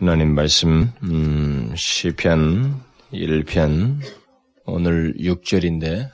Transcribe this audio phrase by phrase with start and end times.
[0.00, 2.80] 하나님 말씀 음, 시편
[3.12, 3.98] 1편
[4.64, 6.08] 오늘 6절인데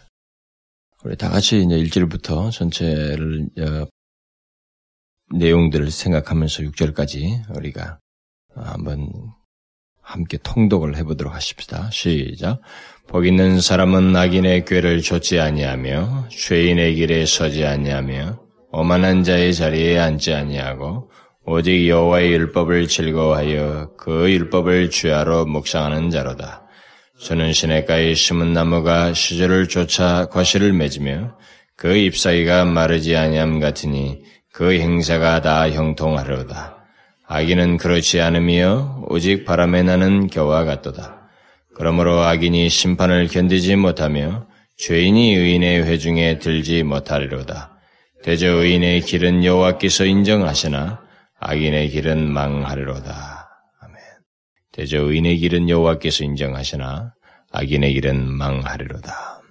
[1.05, 3.87] 우리 다 같이 이제 1절부터 전체를 어,
[5.37, 7.99] 내용들을 생각하면서 6절까지 우리가
[8.55, 9.11] 한번
[10.01, 11.91] 함께 통독을 해보도록 하십시다.
[11.91, 12.63] 시작.
[13.07, 18.41] 복 있는 사람은 악인의 꾀를 좇지 아니하며 죄인의 길에 서지 아니하며
[18.73, 21.11] 오만한 자의 자리에 앉지 아니하고
[21.47, 26.63] 오직 여호와의 율법을 즐거워하여 그 율법을 주야로 묵상하는 자로다.
[27.21, 31.37] 저는 시냇가에 심은 나무가 시절을 쫓아 과실을 맺으며
[31.77, 34.23] 그 잎사귀가 마르지 아니함 같으니
[34.53, 36.79] 그 행사가 다 형통하려다.
[37.27, 41.29] 악인은 그렇지 않으며 오직 바람에 나는 겨와 같도다.
[41.75, 44.47] 그러므로 악인이 심판을 견디지 못하며
[44.79, 47.77] 죄인이 의인의 회중에 들지 못하리로다.
[48.23, 51.04] 대저 의인의 길은 여호와께서 인정하시나
[51.41, 53.49] 악인의 길은 망하리로다.
[53.81, 53.97] 아멘.
[54.73, 57.15] 대저 의인의 길은 여호와께서 인정하시나
[57.53, 59.43] 악인의 길은 망하리로다.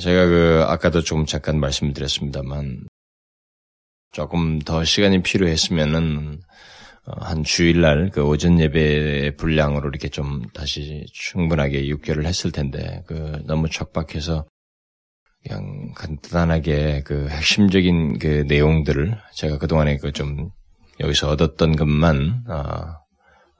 [0.00, 2.88] 제가 그 아까도 조금 잠깐 말씀드렸습니다만
[4.12, 6.40] 조금 더 시간이 필요했으면은
[7.06, 13.42] 어, 한 주일날 그 오전 예배 분량으로 이렇게 좀 다시 충분하게 육결을 했을 텐데 그
[13.46, 14.46] 너무 촉박해서
[15.42, 20.50] 그냥 간단하게 그 핵심적인 그 내용들을 제가 그동안에 그 좀
[21.00, 22.54] 여기서 얻었던 것만 어,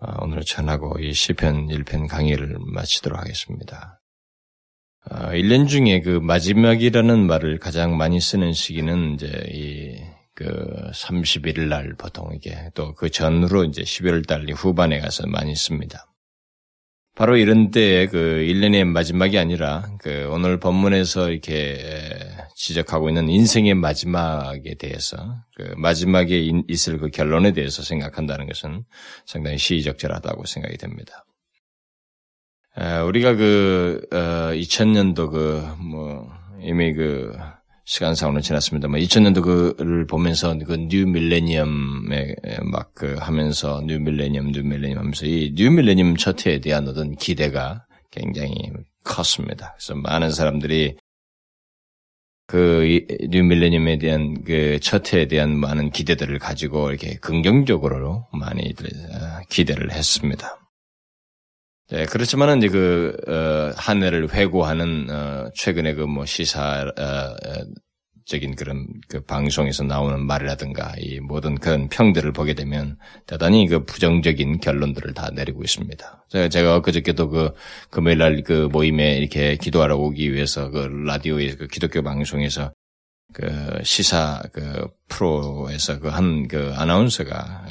[0.00, 3.98] 어, 오늘 전하고 이 시편 1편 강의를 마치도록 하겠습니다.
[5.10, 11.94] 어, 1년 중에 그 마지막이라는 말을 가장 많이 쓰는 시기는 이제 이 그 31일 날
[11.98, 16.06] 보통 이게 또 그 전으로 이제 11월 달 후반에 가서 많이 씁니다.
[17.20, 18.16] 바로 이런 때에 그
[18.48, 21.78] 1년의 마지막이 아니라 그 오늘 본문에서 이렇게
[22.56, 28.84] 지적하고 있는 인생의 마지막에 대해서 그 마지막에 있을 그 결론에 대해서 생각한다는 것은
[29.26, 31.26] 상당히 시의적절하다고 생각이 됩니다.
[33.06, 36.32] 우리가 그 2000년도 어, 그뭐
[36.62, 37.36] 이미 그
[37.90, 44.98] 시간상으로 지났습니다만 2000년도 그를 보면서 그 new millennium에 막 그 하면서 new millennium new millennium
[44.98, 48.54] 하면서 이 new millennium 첫 해에 대한 어떤 기대가 굉장히
[49.02, 49.74] 컸습니다.
[49.76, 50.98] 그래서 많은 사람들이
[52.46, 52.84] 그
[53.28, 60.59] new millennium에 대한 그첫 해에 대한 많은 기대들을 가지고 이렇게 긍정적으로 많이 어, 기대를 했습니다.
[61.90, 67.64] 네, 그렇지만은 이제 그, 어, 한 해를 회고하는, 어, 최근에 그 뭐 시사, 어, 어,
[68.26, 72.96] 적인 그런 그 방송에서 나오는 말이라든가 이 모든 그런 평들을 보게 되면
[73.26, 76.26] 대단히 그 부정적인 결론들을 다 내리고 있습니다.
[76.28, 77.52] 제가, 제가 그저께도 그
[77.90, 82.72] 금요일 날 그 모임에 이렇게 기도하러 오기 위해서 그 라디오의 그 기독교 방송에서
[83.32, 87.64] 그 시사 그 프로에서 그 한그 그 아나운서가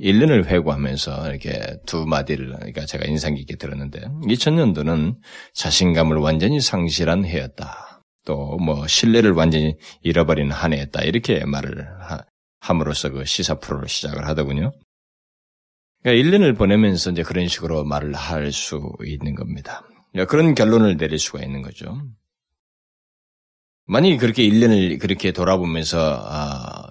[0.00, 5.16] 1년을 회고하면서 이렇게 두 마디를, 그러니까 제가 인상 깊게 들었는데, 2000년도는
[5.54, 8.02] 자신감을 완전히 상실한 해였다.
[8.26, 11.02] 또 뭐 신뢰를 완전히 잃어버린 한 해였다.
[11.02, 11.86] 이렇게 말을
[12.60, 14.72] 함으로써 그 시사 프로를 시작을 하더군요.
[16.02, 19.82] 그러니까 1년을 보내면서 이제 그런 식으로 말을 할 수 있는 겁니다.
[20.12, 22.00] 그러니까 그런 결론을 내릴 수가 있는 거죠.
[23.86, 26.90] 만약에 그렇게 1년을 그렇게 돌아보면서, 아,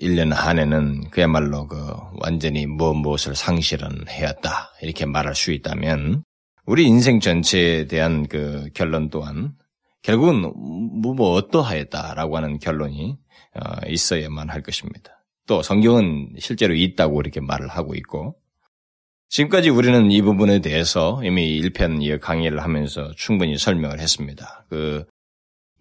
[0.00, 1.76] 1년 한 해는 그야말로 그
[2.20, 4.72] 완전히 뭐 무엇을 상실은 해왔다.
[4.82, 6.24] 이렇게 말할 수 있다면
[6.64, 9.52] 우리 인생 전체에 대한 그 결론 또한
[10.02, 13.18] 결국은 뭐, 뭐 어떠하였다라고 하는 결론이
[13.54, 15.24] 어, 있어야만 할 것입니다.
[15.46, 18.36] 또 성경은 실제로 있다고 이렇게 말을 하고 있고
[19.28, 24.66] 지금까지 우리는 이 부분에 대해서 이미 1편 강의를 하면서 충분히 설명을 했습니다.
[24.68, 25.04] 그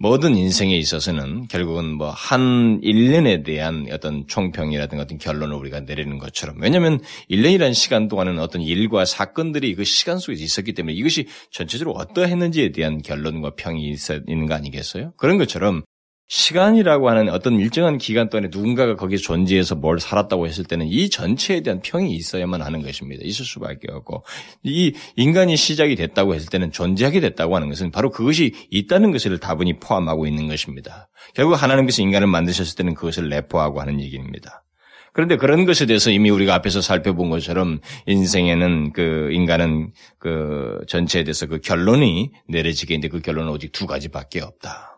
[0.02, 6.56] 모든 인생에 있어서는 결국은 뭐한 1년에 대한 어떤 총평이라든가 어떤 결론을 우리가 내리는 것처럼.
[6.60, 12.72] 왜냐하면 1년이라는 시간 동안은 어떤 일과 사건들이 그 시간 속에 있었기 때문에 이것이 전체적으로 어떠했는지에
[12.72, 13.96] 대한 결론과 평이
[14.28, 15.14] 있는 거 아니겠어요?
[15.18, 15.84] 그런 것처럼
[16.32, 21.60] 시간이라고 하는 어떤 일정한 기간 동안에 누군가가 거기에 존재해서 뭘 살았다고 했을 때는 이 전체에
[21.60, 23.22] 대한 평이 있어야만 하는 것입니다.
[23.26, 24.24] 있을 수밖에 없고
[24.64, 29.78] 이 인간이 시작이 됐다고 했을 때는 존재하게 됐다고 하는 것은 바로 그것이 있다는 것을 다분히
[29.78, 31.10] 포함하고 있는 것입니다.
[31.36, 34.64] 결국 하나님께서 인간을 만드셨을 때는 그것을 내포하고 하는 얘기입니다.
[35.12, 41.46] 그런데 그런 것에 대해서 이미 우리가 앞에서 살펴본 것처럼 인생에는 그 인간은 그 전체에 대해서
[41.48, 44.92] 그 결론이 내려지게 있는데 그 결론은 오직 두 가지밖에 없다.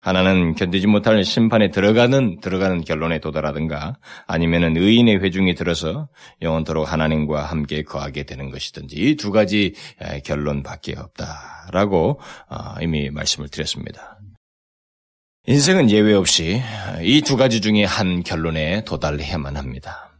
[0.00, 3.96] 하나는 견디지 못할 심판에 들어가는 들어가는 결론에 도달하든가
[4.26, 6.08] 아니면은 의인의 회중이 들어서
[6.40, 9.74] 영원토록 하나님과 함께 거하게 되는 것이든지 이 두 가지
[10.24, 14.18] 결론밖에 없다라고 어, 이미 말씀을 드렸습니다.
[15.46, 16.62] 인생은 예외 없이
[17.02, 20.12] 이 두 가지 중에 한 결론에 도달해야만 합니다.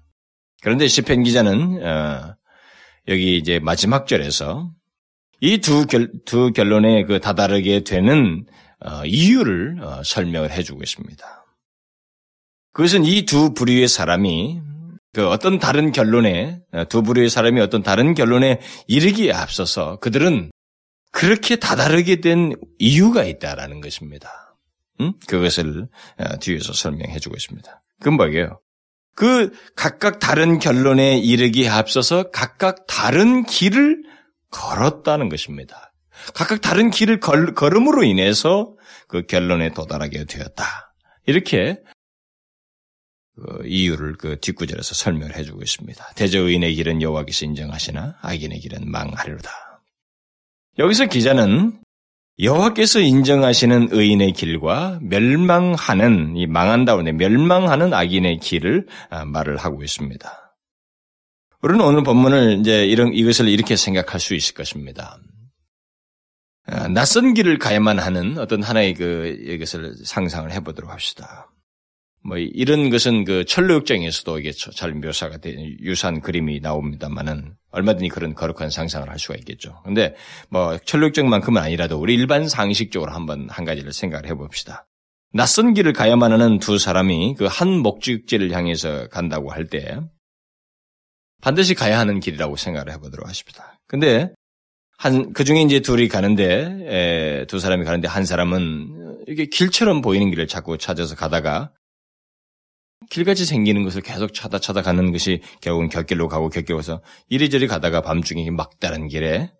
[0.62, 2.34] 그런데 시편 기자는 어,
[3.06, 4.70] 여기 이제 마지막 절에서
[5.40, 5.86] 이두
[6.24, 8.57] 두 결론에 그 다다르게 되는 어,
[9.04, 11.44] 이유를 어, 설명을 해주고 있습니다.
[12.72, 14.60] 그것은 이 두 부류의 사람이
[15.12, 20.50] 그 어떤 다른 결론에 어, 두 부류의 사람이 어떤 다른 결론에 이르기에 앞서서 그들은
[21.10, 24.56] 그렇게 다다르게 된 이유가 있다라는 것입니다.
[25.00, 25.14] 음?
[25.26, 25.88] 그것을
[26.18, 27.82] 어, 뒤에서 설명해 주고 있습니다.
[27.98, 28.60] 그건 뭐예요?
[29.16, 34.04] 그 각각 다른 결론에 이르기에 앞서서 각각 다른 길을
[34.50, 35.87] 걸었다는 것입니다.
[36.34, 38.74] 각각 다른 길을 걸, 걸음으로 인해서
[39.06, 40.94] 그 결론에 도달하게 되었다.
[41.26, 41.78] 이렇게
[43.36, 46.12] 그 이유를 그 뒷구절에서 설명을 해주고 있습니다.
[46.14, 49.50] 대저의인의 길은 여호와께서 인정하시나 악인의 길은 망하리로다.
[50.78, 51.80] 여기서 기자는
[52.40, 60.56] 여호와께서 인정하시는 의인의 길과 멸망하는 이 망한다고 하 멸망하는 악인의 길을 아, 말을 하고 있습니다.
[61.62, 65.18] 우리는 오늘 본문을 이제 이런 이것을 이렇게 생각할 수 있을 것입니다.
[66.70, 71.50] 아, 낯선 길을 가야만 하는 어떤 하나의 그 이것을 상상을 해보도록 합시다.
[72.22, 78.68] 뭐 이런 것은 그 철로역정에서도 이게 잘 묘사가 된 유사한 그림이 나옵니다만은 얼마든지 그런 거룩한
[78.70, 79.80] 상상을 할 수가 있겠죠.
[79.84, 80.14] 근데
[80.50, 84.86] 뭐 철로역정만큼은 아니라도 우리 일반 상식적으로 한번 한 가지를 생각을 해봅시다.
[85.32, 90.00] 낯선 길을 가야만 하는 두 사람이 그 한 목적지를 향해서 간다고 할 때
[91.40, 93.78] 반드시 가야 하는 길이라고 생각을 해보도록 하십니다.
[93.86, 94.32] 근데
[94.98, 100.28] 한, 그 중에 이제 둘이 가는데, 에, 두 사람이 가는데 한 사람은 이게 길처럼 보이는
[100.28, 101.70] 길을 자꾸 찾아서 가다가
[103.08, 108.02] 길같이 생기는 것을 계속 찾아 찾아 가는 것이 결국은 곁길로 가고 곁길로 가서 이리저리 가다가
[108.02, 109.52] 밤중에 막다른 길에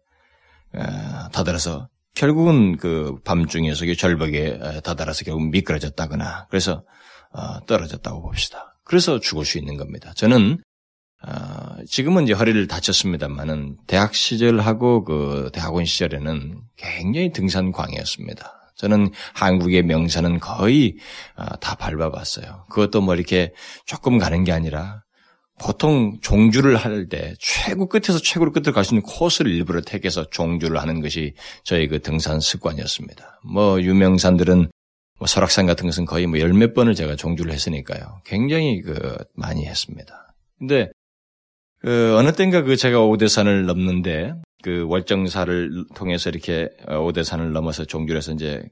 [0.75, 6.85] 어, 다다라서 결국은 그 밤중에서 절벽에 어, 다다라서 결국 미끄러졌다거나 그래서
[7.33, 8.75] 어, 떨어졌다고 봅시다.
[8.85, 10.13] 그래서 죽을 수 있는 겁니다.
[10.17, 10.59] 저는
[11.87, 18.73] 지금은 이제 허리를 다쳤습니다만은 대학 시절하고 그 대학원 시절에는 굉장히 등산 광이었습니다.
[18.77, 20.97] 저는 한국의 명산은 거의
[21.35, 22.67] 아, 다 밟아봤어요.
[22.71, 23.53] 그것도 뭐 이렇게
[23.87, 25.03] 조금 가는 게 아니라
[25.61, 31.01] 보통 종주를 할 때 최고 끝에서 최고로 끝으로 갈수 있는 코스를 일부러 택해서 종주를 하는
[31.01, 33.41] 것이 저희 그 등산 습관이었습니다.
[33.53, 34.71] 뭐 유명산들은
[35.19, 38.21] 뭐 설악산 같은 것은 거의 뭐 열 몇 번을 제가 종주를 했으니까요.
[38.25, 40.37] 굉장히 그 많이 했습니다.
[40.61, 40.89] 근데
[41.81, 48.33] 그 어느 땐가 그 제가 오대산을 넘는데 그 월정사를 통해서 이렇게 어, 오대산을 넘어서 종주에서
[48.33, 48.63] 이제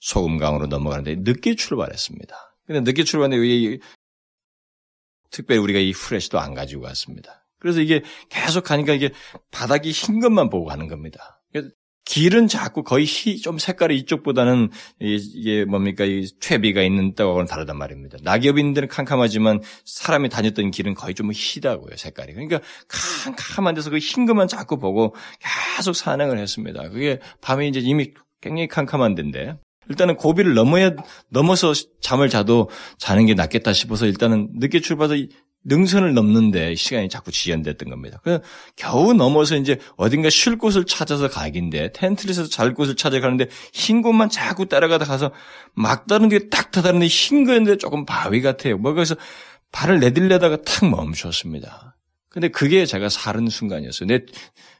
[0.00, 2.34] 소금강으로 넘어가는데 늦게 출발했습니다.
[2.66, 3.78] 근데 늦게 출발했는데
[5.30, 7.46] 특별히 우리가 이 후레쉬도 안 가지고 갔습니다.
[7.58, 9.10] 그래서 이게 계속 가니까 이게
[9.50, 11.39] 바닥이 흰 것만 보고 가는 겁니다.
[12.10, 18.18] 길은 자꾸 거의 희, 좀 색깔이 이쪽보다는 이게 뭡니까 이 퇴비가 있는 떡하고는 다르단 말입니다.
[18.24, 22.32] 낙엽이 있는 데는 캄캄하지만 사람이 다녔던 길은 거의 좀 희다고요 색깔이.
[22.32, 22.58] 그러니까
[22.88, 25.14] 캄캄한 데서 그 흰 것만 자꾸 보고
[25.76, 26.88] 계속 산행을 했습니다.
[26.88, 29.56] 그게 밤에 이제 이미 굉장히 캄캄한 데인데
[29.88, 30.90] 일단은 고비를 넘어야
[31.28, 35.28] 넘어서 잠을 자도 자는 게 낫겠다 싶어서 일단은 늦게 출발해서
[35.64, 38.18] 능선을 넘는데 시간이 자꾸 지연됐던 겁니다.
[38.22, 38.42] 그래서
[38.76, 44.30] 겨우 넘어서 이제 어딘가 쉴 곳을 찾아서 가긴데 텐트를 해서 잘 곳을 찾아가는데 흰 곳만
[44.30, 45.32] 자꾸 따라가다 가서
[45.74, 48.78] 막다른 게딱 다다른데 흰 거였는데 조금 바위 같아요.
[48.78, 49.14] 뭐 그래서
[49.72, 51.96] 발을 내딜려다가 탁 멈췄습니다.
[52.30, 54.06] 근데 그게 제가 사는 순간이었어요.
[54.06, 54.20] 내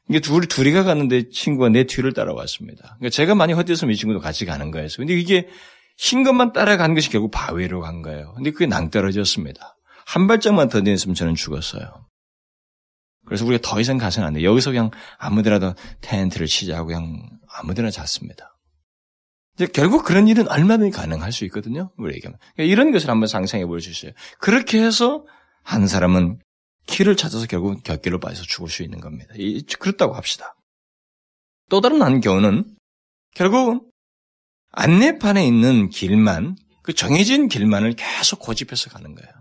[0.09, 2.97] 이게 둘 둘이가 갔는데 친구가 내 뒤를 따라왔습니다.
[2.99, 4.99] 그러니까 제가 많이 헛되었으면 이 친구도 같이 가는 거였어요.
[4.99, 5.49] 근데 이게
[5.97, 8.33] 흰 것만 따라간 것이 결국 바위로 간 거예요.
[8.35, 9.77] 근데 그게 낭떨어졌습니다.
[10.11, 12.09] 한 발짝만 더 내렸으면 저는 죽었어요.
[13.27, 14.43] 그래서 우리가 더 이상 가서는 안 돼.
[14.43, 18.59] 여기서 그냥 아무데라도 텐트를 치자고 그냥 아무데나 잤습니다.
[19.55, 21.93] 이제 결국 그런 일은 얼마든지 가능할 수 있거든요.
[21.97, 22.23] 우리에게.
[22.23, 24.11] 그러니까 이런 것을 한번 상상해 있어요.
[24.41, 25.25] 그렇게 해서
[25.63, 26.41] 한 사람은
[26.87, 29.33] 길을 찾아서 결국 곁길로 빠져서 죽을 수 있는 겁니다.
[29.79, 30.57] 그렇다고 합시다.
[31.69, 32.75] 또 다른 한 경우는
[33.37, 33.93] 결국
[34.73, 39.40] 안내판에 있는 길만 그 정해진 길만을 계속 고집해서 가는 거예요.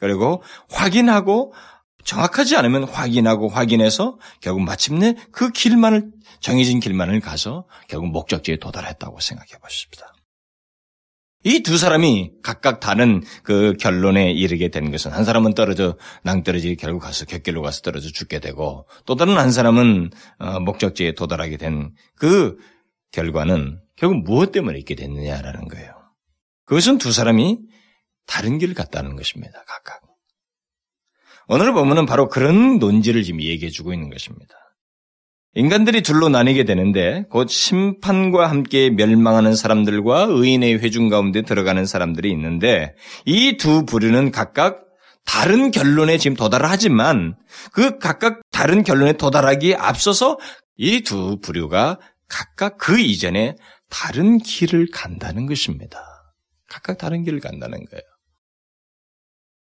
[0.00, 1.52] 그리고 확인하고
[2.04, 9.50] 정확하지 않으면 확인하고 확인해서 결국 마침내 그 길만을 정해진 길만을 가서 결국 목적지에 도달했다고 생각해
[9.62, 10.12] 보십시다.
[11.42, 17.00] 이 두 사람이 각각 다른 그 결론에 이르게 된 것은 한 사람은 떨어져 낭떠러지 결국
[17.00, 22.58] 가서 곁길로 가서 떨어져 죽게 되고 또 다른 한 사람은 어, 목적지에 도달하게 된 그
[23.12, 25.94] 결과는 결국 무엇 때문에 있게 됐느냐라는 거예요.
[26.64, 27.58] 그것은 두 사람이
[28.26, 29.62] 다른 길을 갔다는 것입니다.
[29.66, 30.00] 각각.
[31.48, 34.54] 오늘 보면은 바로 그런 논지를 지금 얘기해 주고 있는 것입니다.
[35.54, 42.94] 인간들이 둘로 나뉘게 되는데 곧 심판과 함께 멸망하는 사람들과 의인의 회중 가운데 들어가는 사람들이 있는데
[43.26, 44.84] 이 두 부류는 각각
[45.26, 47.36] 다른 결론에 지금 도달하지만
[47.72, 50.38] 그 각각 다른 결론에 도달하기에 앞서서
[50.76, 51.98] 이 두 부류가
[52.28, 53.56] 각각 그 이전에
[53.88, 56.00] 다른 길을 간다는 것입니다.
[56.68, 58.02] 각각 다른 길을 간다는 거예요.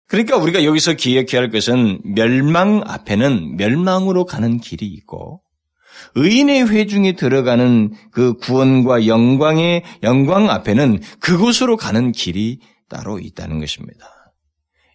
[0.07, 5.41] 그러니까 우리가 여기서 기억해야 할 것은 멸망 앞에는 멸망으로 가는 길이 있고
[6.15, 12.59] 의인의 회중에 들어가는 그 구원과 영광의 영광 앞에는 그곳으로 가는 길이
[12.89, 14.15] 따로 있다는 것입니다.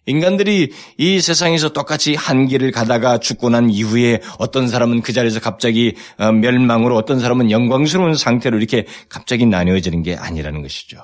[0.07, 5.95] 인간들이 이 세상에서 똑같이 한 길을 가다가 죽고 난 이후에 어떤 사람은 그 자리에서 갑자기
[6.17, 11.03] 어, 멸망으로 어떤 사람은 영광스러운 상태로 이렇게 갑자기 나뉘어지는 게 아니라는 것이죠.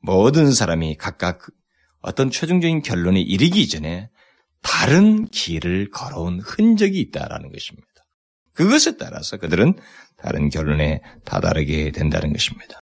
[0.00, 1.46] 모든 사람이 각각
[2.02, 4.10] 어떤 최종적인 결론에 이르기 전에
[4.62, 7.88] 다른 길을 걸어온 흔적이 있다라는 것입니다.
[8.52, 9.74] 그것에 따라서 그들은
[10.16, 12.80] 다른 결론에 다다르게 된다는 것입니다.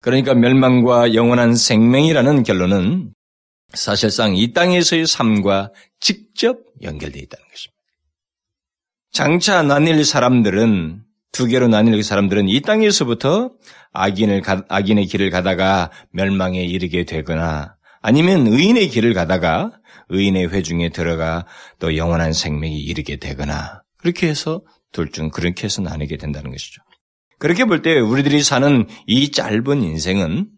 [0.00, 3.12] 그러니까 멸망과 영원한 생명이라는 결론은
[3.74, 7.78] 사실상 이 땅에서의 삶과 직접 연결되어 있다는 것입니다.
[9.10, 11.02] 장차 나뉠 사람들은
[11.32, 13.52] 두 개로 나뉠 사람들은 이 땅에서부터
[13.92, 19.72] 악인을 악인의 길을 가다가 멸망에 이르게 되거나 아니면 의인의 길을 가다가
[20.08, 21.46] 의인의 회중에 들어가
[21.78, 24.62] 또 영원한 생명이 이르게 되거나 그렇게 해서
[24.92, 26.80] 둘 중 그렇게 해서 나뉘게 된다는 것이죠.
[27.38, 30.48] 그렇게 볼 때 우리들이 사는 이 짧은 인생은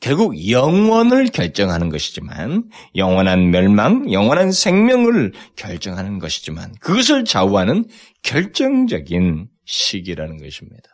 [0.00, 7.86] 결국 영원을 결정하는 것이지만 영원한 멸망, 영원한 생명을 결정하는 것이지만 그것을 좌우하는
[8.22, 10.88] 결정적인 시기라는 것입니다.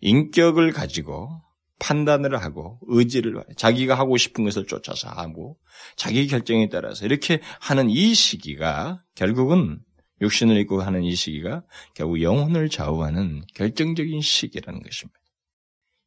[0.00, 1.40] 인격을 가지고
[1.78, 5.58] 판단을 하고 의지를 자기가 하고 싶은 것을 쫓아서 하고
[5.96, 9.80] 자기 결정에 따라서 이렇게 하는 이 시기가 결국은
[10.20, 11.64] 육신을 입고 하는 이 시기가
[11.94, 15.18] 결국 영혼을 좌우하는 결정적인 시기라는 것입니다.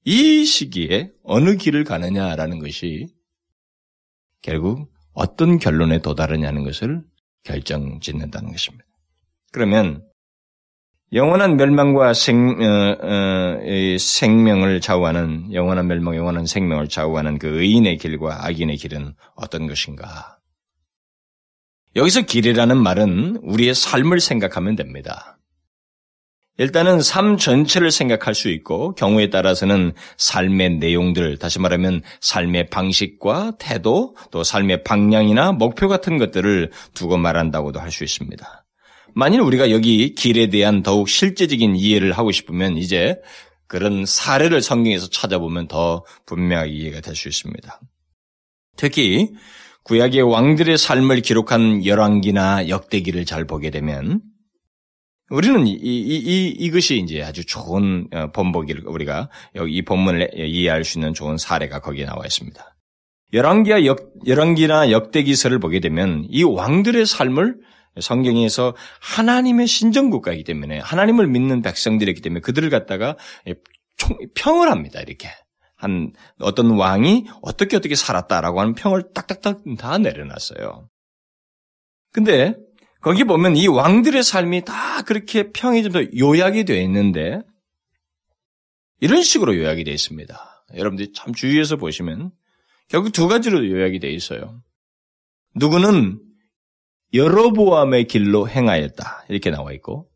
[0.05, 3.07] 이 시기에 어느 길을 가느냐라는 것이
[4.41, 7.03] 결국 어떤 결론에 도달하냐는 것을
[7.43, 8.85] 결정 짓는다는 것입니다.
[9.51, 10.07] 그러면
[11.13, 18.45] 영원한 멸망과 생, 어, 어, 생명을 좌우하는 영원한 멸망, 영원한 생명을 좌우하는 그 의인의 길과
[18.45, 20.37] 악인의 길은 어떤 것인가?
[21.95, 25.39] 여기서 길이라는 말은 우리의 삶을 생각하면 됩니다.
[26.57, 34.17] 일단은 삶 전체를 생각할 수 있고 경우에 따라서는 삶의 내용들, 다시 말하면 삶의 방식과 태도,
[34.31, 38.66] 또 삶의 방향이나 목표 같은 것들을 두고 말한다고도 할 수 있습니다.
[39.17, 43.19] 만일 우리가 여기 길에 대한 더욱 실제적인 이해를 하고 싶으면 이제
[43.65, 47.81] 그런 사례를 성경에서 찾아보면 더 분명하게 이해가 될 수 있습니다.
[48.75, 49.31] 특히
[49.85, 54.21] 구약의 왕들의 삶을 기록한 열왕기나 역대기를 잘 보게 되면
[55.31, 60.83] 우리는 이, 이, 이, 이것이 이제 아주 좋은 어, 본보기를 우리가 여기 이 본문을 이해할
[60.83, 62.63] 수 있는 좋은 사례가 거기에 나와 있습니다.
[63.33, 67.55] 열왕기와 역, 열왕기나 역대기서를 보게 되면 이 왕들의 삶을
[68.01, 73.17] 성경에서 하나님의 신정국가이기 때문에 하나님을 믿는 백성들이기 때문에 그들을 갖다가
[74.35, 75.01] 평을 합니다.
[75.01, 75.29] 이렇게.
[75.79, 80.89] 한 어떤 왕이 어떻게 어떻게 살았다라고 하는 평을 딱딱딱 다 내려놨어요.
[82.11, 82.55] 근데
[83.01, 87.41] 거기 보면 이 왕들의 삶이 다 그렇게 평이 좀 더 요약이 되어 있는데
[88.99, 90.65] 이런 식으로 요약이 되어 있습니다.
[90.75, 92.31] 여러분들이 참 주의해서 보시면
[92.89, 94.59] 결국 두 가지로 요약이 되어 있어요.
[95.55, 96.19] 누구는
[97.13, 99.25] 여로보암의 길로 행하였다.
[99.29, 100.07] 이렇게 나와 있고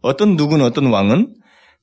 [0.00, 1.34] 어떤 누구는 어떤 왕은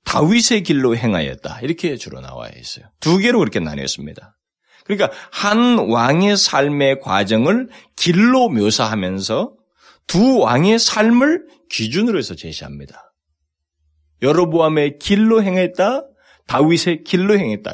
[0.06, 1.62] 다윗의 길로 행하였다.
[1.62, 2.86] 이렇게 주로 나와 있어요.
[3.00, 4.38] 두 개로 그렇게 나뉘었습니다.
[4.86, 9.56] 그러니까 한 왕의 삶의 과정을 길로 묘사하면서
[10.08, 13.14] 두 왕의 삶을 기준으로 해서 제시합니다.
[14.22, 16.04] 여로보암의 길로 행했다,
[16.48, 17.72] 다윗의 길로 행했다.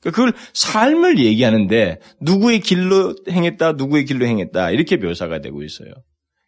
[0.00, 5.90] 그러니까 그걸 삶을 얘기하는데 누구의 길로 행했다, 누구의 길로 행했다 이렇게 묘사가 되고 있어요.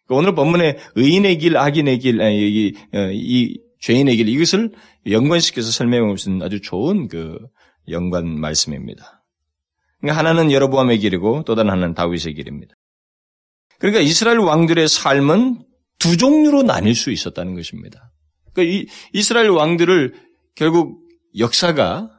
[0.05, 4.71] 그러니까 오늘 본문에 의인의 길, 악인의 길, 아니, 이, 어, 이 죄인의 길 이것을
[5.09, 7.37] 연관시켜서 설명하고 있는 아주 좋은 그
[7.89, 9.23] 연관 말씀입니다.
[9.99, 12.75] 그러니까 하나는 여로보암의 길이고 또 다른 하나는 다윗의 길입니다.
[13.79, 15.63] 그러니까 이스라엘 왕들의 삶은
[15.99, 18.11] 두 종류로 나뉠 수 있었다는 것입니다.
[18.53, 20.13] 그러니까 이 이스라엘 왕들을
[20.55, 21.01] 결국
[21.37, 22.09] 역사가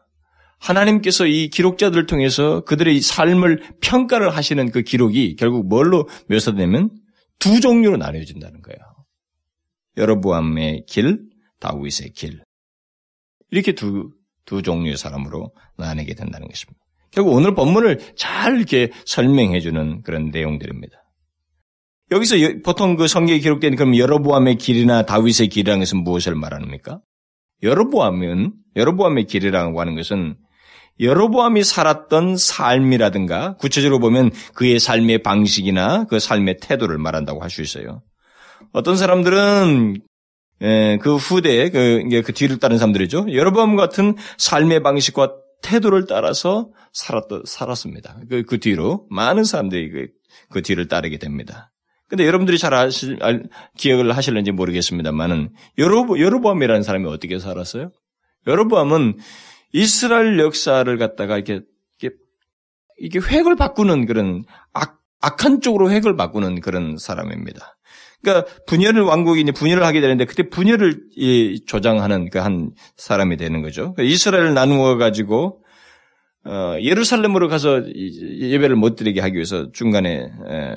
[0.62, 6.90] 하나님께서 이 기록자들을 통해서 그들의 삶을 평가를 하시는 그 기록이 결국 뭘로 묘사되면
[7.40, 8.78] 두 종류로 나뉘어진다는 거예요.
[9.97, 11.25] 여러보암의 길,
[11.59, 12.42] 다윗의 길.
[13.50, 14.11] 이렇게 두,
[14.45, 16.81] 두 종류의 사람으로 나뉘게 된다는 것입니다.
[17.11, 20.97] 결국 오늘 본문을 잘 이렇게 설명해주는 그런 내용들입니다.
[22.12, 27.00] 여기서 보통 그 성경에 기록된 그럼 여러보암의 길이나 다윗의 길이라는 것은 무엇을 말합니까?
[27.62, 30.37] 여러보암은 여러보암의 길이라고 하는 것은
[31.02, 38.02] 여로보암이 살았던 삶이라든가 구체적으로 보면 그의 삶의 방식이나 그 삶의 태도를 말한다고 할 수 있어요.
[38.73, 40.00] 어떤 사람들은
[41.00, 43.26] 그 후대에 그, 그 뒤를 따른 사람들이죠.
[43.35, 48.18] 여로보암 같은 삶의 방식과 태도를 따라서 살았, 살았습니다.
[48.30, 50.06] 그, 그 뒤로 많은 사람들이 그,
[50.50, 51.71] 그 뒤를 따르게 됩니다.
[52.09, 53.44] 근데 여러분들이 잘 아실, 알,
[53.76, 57.90] 기억을 하실는지 모르겠습니다만은 여로보, 여로보암이라는 사람이 어떻게 살았어요?
[58.47, 59.18] 여로보암은
[59.73, 61.61] 이스라엘 역사를 갖다가 이렇게,
[62.00, 62.17] 이렇게,
[62.99, 67.76] 이게 획을 바꾸는 그런 악, 악한 쪽으로 획을 바꾸는 그런 사람입니다.
[68.23, 71.09] 그러니까 분열을 왕국이 이제 분열을 하게 되는데 그때 분열을
[71.67, 73.95] 조장하는 그 한 사람이 되는 거죠.
[73.95, 75.64] 그러니까 이스라엘을 나누어 가지고
[76.45, 80.76] 어, 예루살렘으로 가서 예배를 못 드리게 하기 위해서 중간에 에,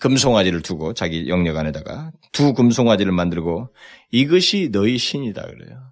[0.00, 3.68] 금송아지를 두고 자기 영역 안에다가 두 금송아지를 만들고
[4.10, 5.91] 이것이 너희 신이다 그래요.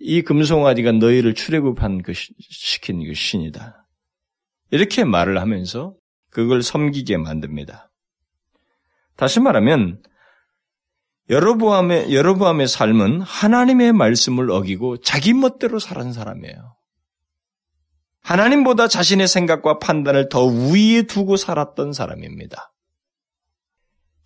[0.00, 3.86] 이 금송아지가 너희를 출애굽한 그 시킨 그 신이다.
[4.70, 5.94] 이렇게 말을 하면서
[6.30, 7.90] 그걸 섬기게 만듭니다.
[9.16, 10.02] 다시 말하면
[11.30, 16.76] 여로보암의 여로보암의 삶은 하나님의 말씀을 어기고 자기 멋대로 살은 사람이에요.
[18.22, 22.72] 하나님보다 자신의 생각과 판단을 더 위에 두고 살았던 사람입니다.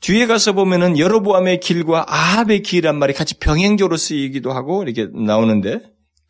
[0.03, 5.81] 뒤에 가서 보면은 여로보암의 길과 아합의 길이란 말이 같이 병행적으로 쓰이기도 하고 이렇게 나오는데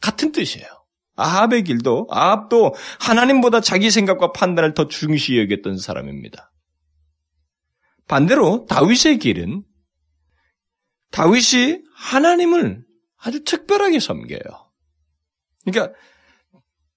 [0.00, 0.66] 같은 뜻이에요.
[1.16, 6.52] 아합의 길도 아합도 하나님보다 자기 생각과 판단을 더 중시 여겼던 사람입니다.
[8.08, 9.64] 반대로 다윗의 길은
[11.10, 12.84] 다윗이 하나님을
[13.16, 14.40] 아주 특별하게 섬겨요.
[15.64, 15.94] 그러니까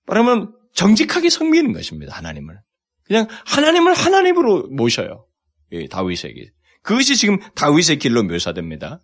[0.08, 2.16] 말하면 정직하게 섬기는 것입니다.
[2.16, 2.60] 하나님을.
[3.06, 5.28] 그냥 하나님을 하나님으로 모셔요.
[5.70, 5.88] 길.
[6.86, 9.02] 그것이 지금 다윗의 길로 묘사됩니다.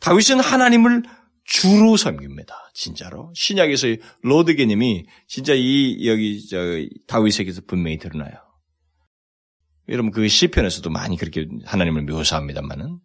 [0.00, 1.02] 다윗은 하나님을
[1.44, 2.54] 주로 섬깁니다.
[2.72, 3.30] 진짜로.
[3.36, 6.58] 신약에서의 Lord 개념이 진짜 이 여기 저
[7.06, 8.32] 다윗에게서 분명히 드러나요.
[9.90, 12.98] 여러분 그 시편에서도 많이 그렇게 하나님을 묘사합니다만은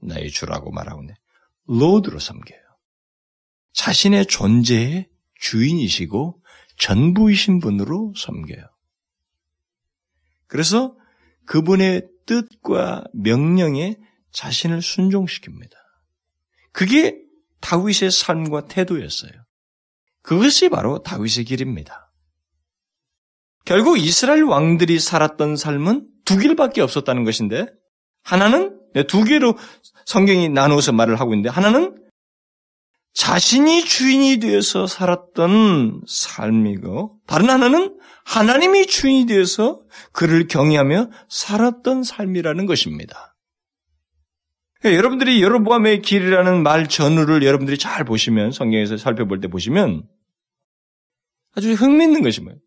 [0.00, 1.20] 나의 주라고 말하고 있는데
[1.66, 2.58] Lord로 섬겨요.
[3.74, 6.40] 자신의 존재의 주인이시고
[6.78, 8.64] 전부이신 분으로 섬겨요.
[10.46, 10.96] 그래서
[11.44, 13.96] 그분의 뜻과 명령에
[14.32, 15.72] 자신을 순종시킵니다.
[16.72, 17.18] 그게
[17.60, 19.32] 다윗의 삶과 태도였어요.
[20.22, 22.12] 그것이 바로 다윗의 길입니다.
[23.64, 27.66] 결국 이스라엘 왕들이 살았던 삶은 두 길밖에 없었다는 것인데
[28.22, 29.56] 하나는 네, 두 개로
[30.06, 32.00] 성경이 나누어서 말을 하고 있는데 하나는
[33.12, 39.82] 자신이 주인이 되어서 살았던 삶이고 다른 하나는 하나님이 주인이 되어서
[40.12, 43.36] 그를 경외하며 살았던 삶이라는 것입니다.
[44.80, 50.06] 그러니까 여러분들이 여로보암의 길이라는 말 전후를 여러분들이 잘 보시면 성경에서 살펴볼 때 보시면
[51.54, 52.58] 아주 흥미있는 것이면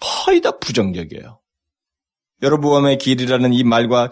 [0.00, 1.40] 거의 다 부정적이에요.
[2.42, 4.10] 여로보암의 길이라는 이 말과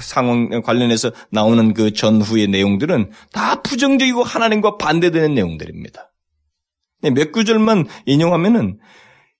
[0.00, 6.12] 상황 관련해서 나오는 그 전후의 내용들은 다 부정적이고 하나님과 반대되는 내용들입니다.
[7.02, 8.78] 네, 몇 구절만 인용하면은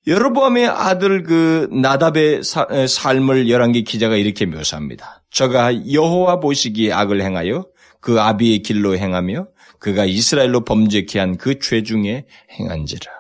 [0.06, 5.22] 여로보암의 아들 그 나답의 사, 삶을 열한개 기자가 이렇게 묘사합니다.
[5.30, 7.66] 저가 여호와 보시기에 악을 행하여
[8.00, 12.26] 그 아비의 길로 행하며 그가 이스라엘로 범죄케 한 그 죄 중에
[12.58, 13.12] 행한지라.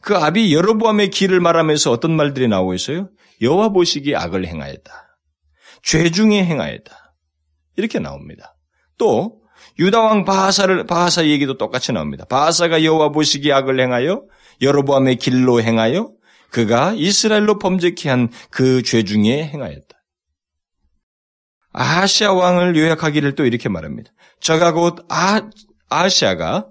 [0.00, 3.08] 그 아비 여로보암의 길을 말하면서 어떤 말들이 나오고 있어요?
[3.40, 4.92] 여호와 보시기에 악을 행하였다.
[5.82, 7.14] 죄 중에 행하였다.
[7.76, 8.56] 이렇게 나옵니다.
[8.98, 9.42] 또
[9.78, 12.24] 유다 왕 바하사를 바하사 얘기도 똑같이 나옵니다.
[12.24, 14.24] 바하사가 여호와 보시기에 악을 행하여
[14.62, 16.10] 여로보암의 길로 행하여
[16.50, 19.86] 그가 이스라엘로 범죄케 한 그 죄 중에 행하였다.
[21.72, 24.10] 아시아 왕을 요약하기를 또 이렇게 말합니다.
[24.40, 25.42] 저가 곧 아,
[25.90, 26.68] 아시아가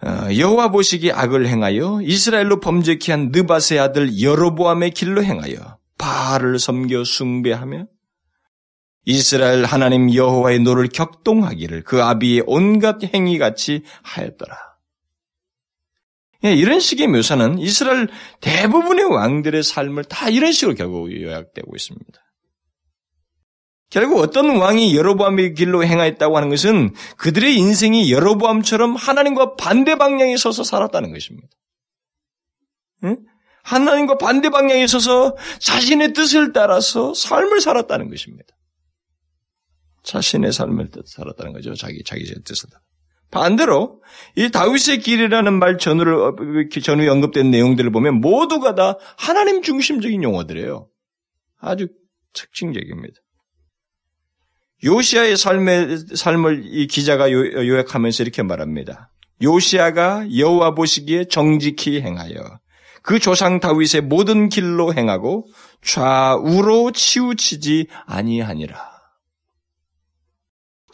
[0.00, 7.04] 어, 여호와 보시기 악을 행하여 이스라엘로 범죄케 한 느바세 아들 여로보암의 길로 행하여 바알을 섬겨
[7.04, 7.86] 숭배하며
[9.04, 14.56] 이스라엘 하나님 여호와의 노를 격동하기를 그 아비의 온갖 행위같이 하였더라.
[16.44, 18.08] 예, 이런 식의 묘사는 이스라엘
[18.40, 22.20] 대부분의 왕들의 삶을 다 이런 식으로 결국 요약되고 있습니다.
[23.90, 30.62] 결국 어떤 왕이 여로보암의 길로 행하였다고 하는 것은 그들의 인생이 여로보암처럼 하나님과 반대 방향에 서서
[30.62, 31.48] 살았다는 것입니다.
[33.04, 33.16] 응?
[33.62, 38.54] 하나님과 반대 방향에 서서 자신의 뜻을 따라서 삶을 살았다는 것입니다.
[40.04, 41.74] 자신의 삶을 살았다는 거죠.
[41.74, 42.82] 자기 자기 뜻을 따라.
[43.30, 44.02] 반대로
[44.36, 50.88] 이 다윗의 길이라는 말 전후를 전후에 언급된 내용들을 보면 모두가 다 하나님 중심적인 용어들이에요.
[51.60, 51.88] 아주
[52.32, 53.14] 특징적입니다.
[54.84, 59.10] 요시아의 삶의 삶을 이 기자가 요약하면서 이렇게 말합니다.
[59.42, 62.60] 요시아가 여호와 보시기에 정직히 행하여
[63.02, 65.46] 그 조상 다윗의 모든 길로 행하고
[65.82, 68.97] 좌우로 치우치지 아니하니라.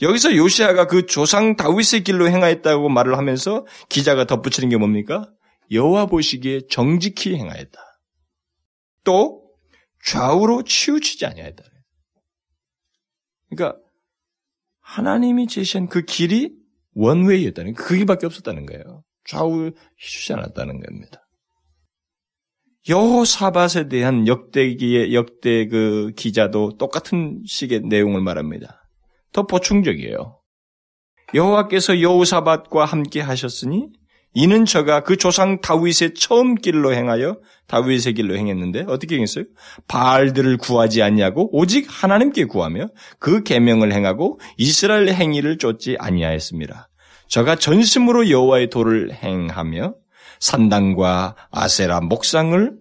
[0.02, 5.30] 여기서 요시아가 그 조상 다윗의 길로 행하였다고 말을 하면서 기자가 덧붙이는 게 뭡니까?
[5.70, 7.78] 여호와 보시기에 정직히 행하였다.
[9.04, 9.44] 또
[10.04, 11.64] 좌우로 치우치지 아니하였다.
[13.50, 13.78] 그러니까
[14.80, 16.52] 하나님이 제시한 그 길이
[16.94, 19.04] 원웨이였다는 그 길밖에 없었다는 거예요.
[19.26, 19.70] 좌우
[20.02, 21.26] 해주지 않았다는 겁니다.
[22.88, 28.83] 여호사밧에 대한 역대기의 역대 그 기자도 똑같은 식의 내용을 말합니다.
[29.34, 30.38] 더 보충적이에요.
[31.34, 33.88] 여호와께서 여호사밧과 함께 하셨으니
[34.32, 39.44] 이는 저가 그 조상 다윗의 처음 길로 행하여 다윗의 길로 행했는데 어떻게 행했어요?
[39.86, 46.88] 바알들을 구하지 않냐고 오직 하나님께 구하며 그 계명을 행하고 이스라엘 행위를 쫓지 아니하였습니다.
[47.28, 49.94] 저가 전심으로 여호와의 도를 행하며
[50.40, 52.72] 산당과 아세라 목상을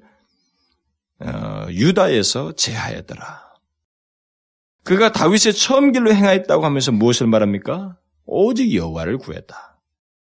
[1.20, 3.53] 어, 유다에서 제하였더라.
[4.84, 7.98] 그가 다윗의 처음 길로 행하였다고 하면서 무엇을 말합니까?
[8.26, 9.80] 오직 여호와를 구했다.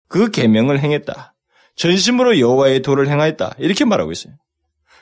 [0.09, 1.35] 그 계명을 행했다.
[1.77, 3.57] 전심으로 여호와의 도를 행하였다.
[3.59, 4.35] 이렇게 말하고 있어요.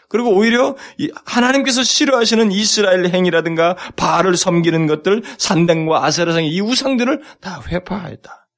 [0.09, 0.77] 그리고 오히려
[1.25, 8.49] 하나님께서 싫어하시는 이스라엘 행위라든가 바알을 섬기는 것들, 산당과 아세라상의 이 우상들을 다 회파하였다.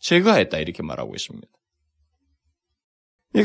[0.00, 0.58] 제거했다.
[0.58, 1.48] 이렇게 말하고 있습니다.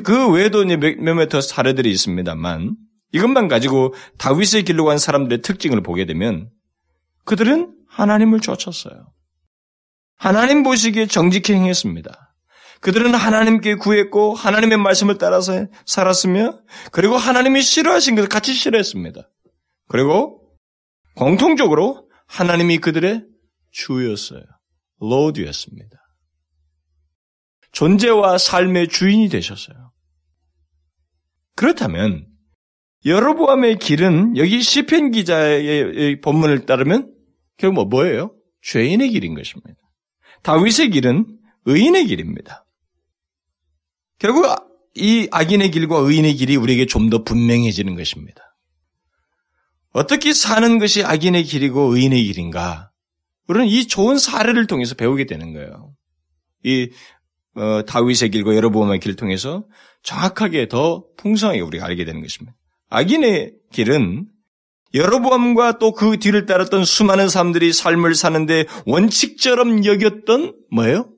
[0.03, 2.75] 그 외에도 몇몇 더 사례들이 있습니다만
[3.11, 6.49] 이것만 가지고 다윗의 길로 간 사람들의 특징을 보게 되면
[7.25, 9.11] 그들은 하나님을 쫓았어요.
[10.15, 12.35] 하나님 보시기에 정직히 행했습니다.
[12.81, 16.59] 그들은 하나님께 구했고 하나님의 말씀을 따라서 살았으며
[16.91, 19.29] 그리고 하나님이 싫어하신 것을 같이 싫어했습니다.
[19.87, 20.41] 그리고
[21.15, 23.25] 공통적으로 하나님이 그들의
[23.71, 24.43] 주였어요.
[24.99, 25.97] 로드였습니다.
[27.71, 29.91] 존재와 삶의 주인이 되셨어요.
[31.55, 32.27] 그렇다면
[33.05, 37.13] 여로보암의 길은 여기 시편 기자의 본문을 따르면
[37.57, 38.33] 결국 뭐 뭐예요?
[38.61, 39.75] 죄인의 길인 것입니다.
[40.41, 41.25] 다윗의 길은
[41.65, 42.65] 의인의 길입니다.
[44.19, 44.45] 결국
[44.95, 48.41] 이 악인의 길과 의인의 길이 우리에게 좀 더 분명해지는 것입니다.
[49.91, 52.91] 어떻게 사는 것이 악인의 길이고 의인의 길인가?
[53.47, 55.93] 우리는 이 좋은 사례를 통해서 배우게 되는 거예요.
[56.63, 56.89] 이
[57.55, 59.65] 어, 다윗의 길과 여로보암의 길을 통해서
[60.03, 62.55] 정확하게 더 풍성하게 우리가 알게 되는 것입니다.
[62.93, 64.27] 악인의 길은
[64.93, 71.11] 여로보암과 또 그 뒤를 따랐던 수많은 사람들이 삶을 사는데 원칙처럼 여겼던 뭐예요?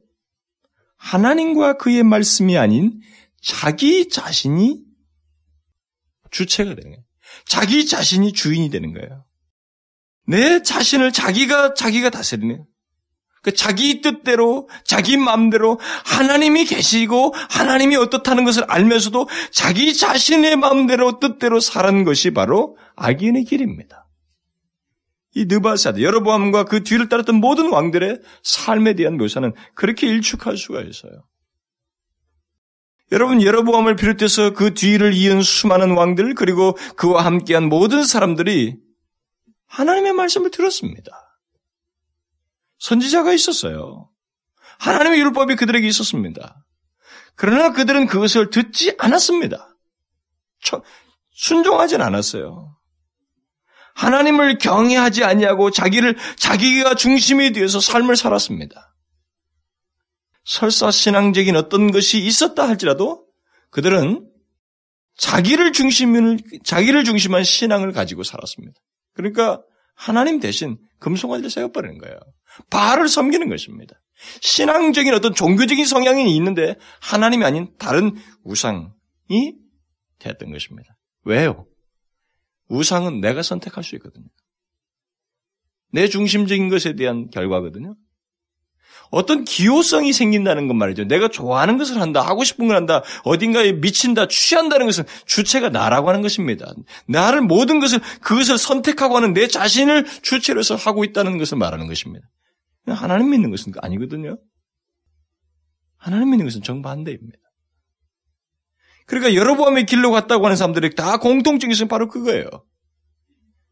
[0.96, 3.02] 하나님과 그의 말씀이 아닌
[3.42, 4.82] 자기 자신이
[6.32, 7.04] 주체가 되는 거예요.
[7.46, 9.26] 자기 자신이 주인이 되는 거예요.
[10.28, 12.66] 내 자신을 자기가 자기가 다스리는
[13.46, 21.60] 그 자기 뜻대로 자기 마음대로 하나님이 계시고 하나님이 어떻다는 것을 알면서도 자기 자신의 마음대로 뜻대로
[21.60, 24.08] 살은 것이 바로 악인의 길입니다.
[25.36, 31.12] 이 느바사드 여로보암과 그 뒤를 따랐던 모든 왕들의 삶에 대한 묘사는 그렇게 일축할 수가 있어요.
[33.12, 38.78] 여러분 여로보암을 비롯해서 그 뒤를 이은 수많은 왕들 그리고 그와 함께한 모든 사람들이
[39.68, 41.25] 하나님의 말씀을 들었습니다.
[42.80, 44.10] 선지자가 있었어요.
[44.80, 46.66] 하나님의 율법이 그들에게 있었습니다.
[47.36, 49.76] 그러나 그들은 그것을 듣지 않았습니다.
[51.32, 52.76] 순종하진 않았어요.
[53.96, 58.94] 하나님을 경외하지 아니하고 자기를 자기가 중심이 되어서 삶을 살았습니다.
[60.44, 63.26] 설사 신앙적인 어떤 것이 있었다 할지라도
[63.72, 64.30] 그들은
[65.18, 68.80] 자기를 중심을 자기를 중심한 신앙을 가지고 살았습니다.
[69.14, 69.64] 그러니까
[69.96, 72.18] 하나님 대신 금송아지를 세워버리는 거예요.
[72.70, 74.02] 바알을 섬기는 것입니다.
[74.42, 79.56] 신앙적인 어떤 종교적인 성향이 있는데 하나님이 아닌 다른 우상이
[80.20, 80.98] 되었던 것입니다.
[81.24, 81.68] 왜요?
[82.68, 84.28] 우상은 내가 선택할 수 있거든요.
[85.92, 87.96] 내 중심적인 것에 대한 결과거든요.
[89.12, 91.06] 어떤 기호성이 생긴다는 건 말이죠.
[91.06, 96.22] 내가 좋아하는 것을 한다, 하고 싶은 걸 한다, 어딘가에 미친다, 취한다는 것은 주체가 나라고 하는
[96.22, 96.74] 것입니다.
[97.08, 102.28] 나를 모든 것을, 그것을 선택하고 하는 내 자신을 주체로 해서 하고 있다는 것을 말하는 것입니다.
[102.88, 104.38] 하나님 믿는 것은 아니거든요.
[105.98, 107.40] 하나님 믿는 것은 정반대입니다.
[109.08, 112.48] 그러니까 여러보암의 길로 갔다고 하는 사람들이 다 공통적인 것은 바로 그거예요.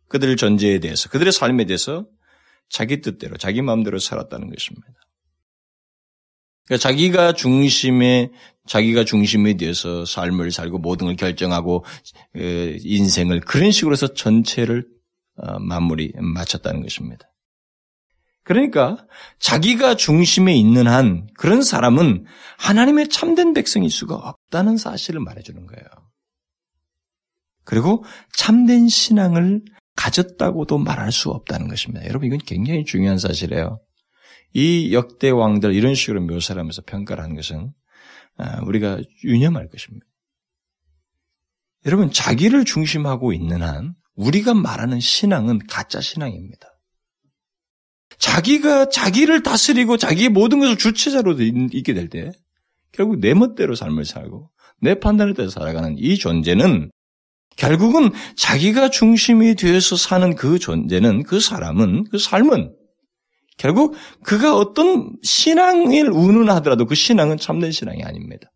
[0.09, 2.05] 그들의 존재에 대해서, 그들의 삶에 대해서
[2.69, 4.87] 자기 뜻대로, 자기 마음대로 살았다는 것입니다.
[6.65, 8.31] 그러니까 자기가 중심에,
[8.67, 11.83] 자기가 중심에 대해서 삶을 살고 모든 걸 결정하고,
[12.35, 14.85] 인생을 그런 식으로 해서 전체를
[15.35, 17.25] 어, 마무리, 마쳤다는 것입니다.
[18.43, 19.05] 그러니까
[19.39, 22.25] 자기가 중심에 있는 한 그런 사람은
[22.57, 25.85] 하나님의 참된 백성일 수가 없다는 사실을 말해주는 거예요.
[27.63, 28.03] 그리고
[28.35, 29.61] 참된 신앙을
[29.95, 32.05] 가졌다고도 말할 수 없다는 것입니다.
[32.07, 33.79] 여러분 이건 굉장히 중요한 사실이에요.
[34.53, 37.71] 이 역대 왕들 이런 식으로 묘사를 하면서 평가를 하는 것은
[38.37, 40.05] 아, 우리가 유념할 것입니다.
[41.85, 46.69] 여러분 자기를 중심하고 있는 한 우리가 말하는 신앙은 가짜 신앙입니다.
[48.19, 52.31] 자기가 자기를 다스리고 자기의 모든 것을 주체자로 있게 될 때
[52.91, 56.91] 결국 내 멋대로 삶을 살고 내 판단에 따라 살아가는 이 존재는
[57.57, 62.73] 결국은 자기가 중심이 되어서 사는 그 존재는 그 사람은 그 삶은
[63.57, 68.51] 결국 그가 어떤 신앙을 운운하더라도 그 신앙은 참된 신앙이 아닙니다.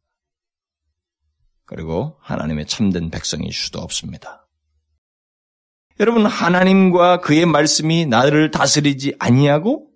[1.65, 4.47] 그리고 하나님의 참된 백성일 수도 없습니다.
[5.99, 9.87] 여러분 하나님과 그의 말씀이 나를 다스리지 아니하고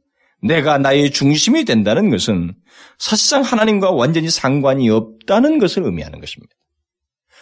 [0.41, 2.55] 내가 나의 중심이 된다는 것은
[2.97, 6.53] 사실상 하나님과 완전히 상관이 없다는 것을 의미하는 것입니다.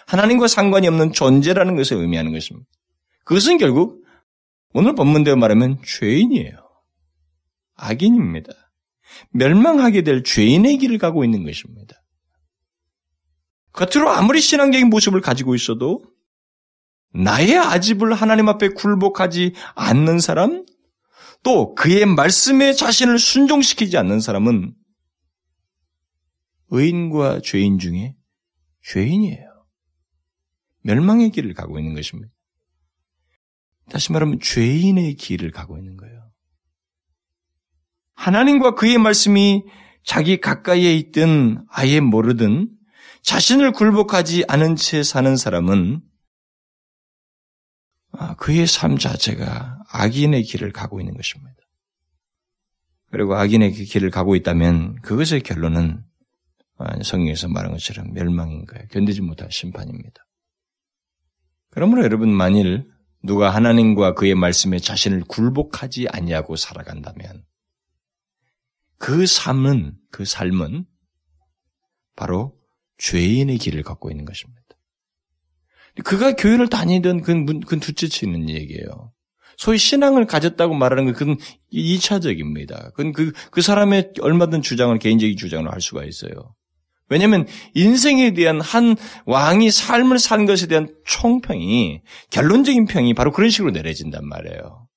[0.07, 2.67] 하나님과 상관이 없는 존재라는 것을 의미하는 것입니다.
[3.23, 4.03] 그것은 결국
[4.73, 6.68] 오늘 본문대로 말하면 죄인이에요.
[7.79, 8.51] 악인입니다.
[9.31, 11.95] 멸망하게 될 죄인의 길을 가고 있는 것입니다.
[13.73, 16.03] 겉으로 아무리 신앙적인 모습을 가지고 있어도
[17.13, 20.65] 나의 아집을 하나님 앞에 굴복하지 않는 사람,
[21.43, 24.73] 또 그의 말씀에 자신을 순종시키지 않는 사람은
[26.71, 28.15] 의인과 죄인 중에
[28.83, 29.47] 죄인이에요.
[30.81, 32.31] 멸망의 길을 가고 있는 것입니다.
[33.89, 36.18] 다시 말하면 죄인의 길을 가고 있는 거예요.
[38.19, 39.63] 하나님과 그의 말씀이
[40.03, 42.69] 자기 가까이에 있든 아예 모르든
[43.21, 46.01] 자신을 굴복하지 않은 채 사는 사람은
[48.11, 51.55] 아, 그의 삶 자체가 악인의 길을 가고 있는 것입니다.
[53.09, 56.03] 그리고 악인의 길을 가고 있다면 그것의 결론은
[56.77, 58.85] 아, 성경에서 말한 것처럼 멸망인 거예요.
[58.91, 60.25] 견디지 못할 심판입니다.
[61.71, 62.85] 그러므로 여러분 만일
[63.23, 67.45] 누가 하나님과 그의 말씀에 자신을 굴복하지 아니하고 살아간다면
[68.99, 70.85] 그 삶은 그 삶은
[72.15, 72.55] 바로
[72.99, 74.61] 죄인의 길을 걷고 있는 것입니다.
[76.03, 79.11] 그가 교회를 다니던 그, 그 둘째치 있는 얘기예요.
[79.57, 81.37] 소위 신앙을 가졌다고 말하는 건 그건
[81.73, 82.93] 2차적입니다.
[82.93, 86.55] 그건 그, 그 사람의 얼마든 주장을 개인적인 주장을 할 수가 있어요.
[87.09, 93.71] 왜냐하면 인생에 대한 한 왕이 삶을 산 것에 대한 총평이 결론적인 평이 바로 그런 식으로
[93.71, 94.88] 내려진단 말이에요.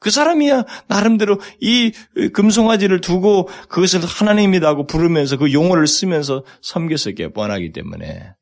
[0.00, 1.92] 그 사람이야 나름대로 이
[2.32, 8.32] 금송아지를 두고 그것을 하나님이라고 부르면서 그 용어를 쓰면서 섬겼었기에 뻔하기 때문에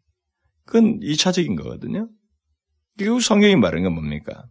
[0.64, 2.08] 그건 2차적인 거거든요.
[2.96, 4.44] 그리고 성경이 말하는 건 뭡니까?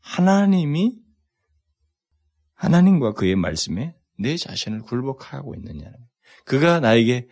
[0.00, 0.98] 하나님이
[2.54, 5.94] 하나님과 그의 말씀에 내 자신을 굴복하고 있느냐는
[6.44, 7.26] 그가 나에게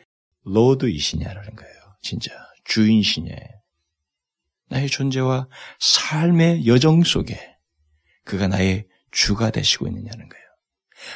[0.45, 1.75] 로드이시냐라는 거예요.
[2.03, 2.33] 진짜
[2.65, 3.33] 주인이시냐.
[4.71, 7.58] 나의 존재와 삶의 여정 속에
[8.29, 10.45] 그가 나의 주가 되시고 있느냐는 거예요.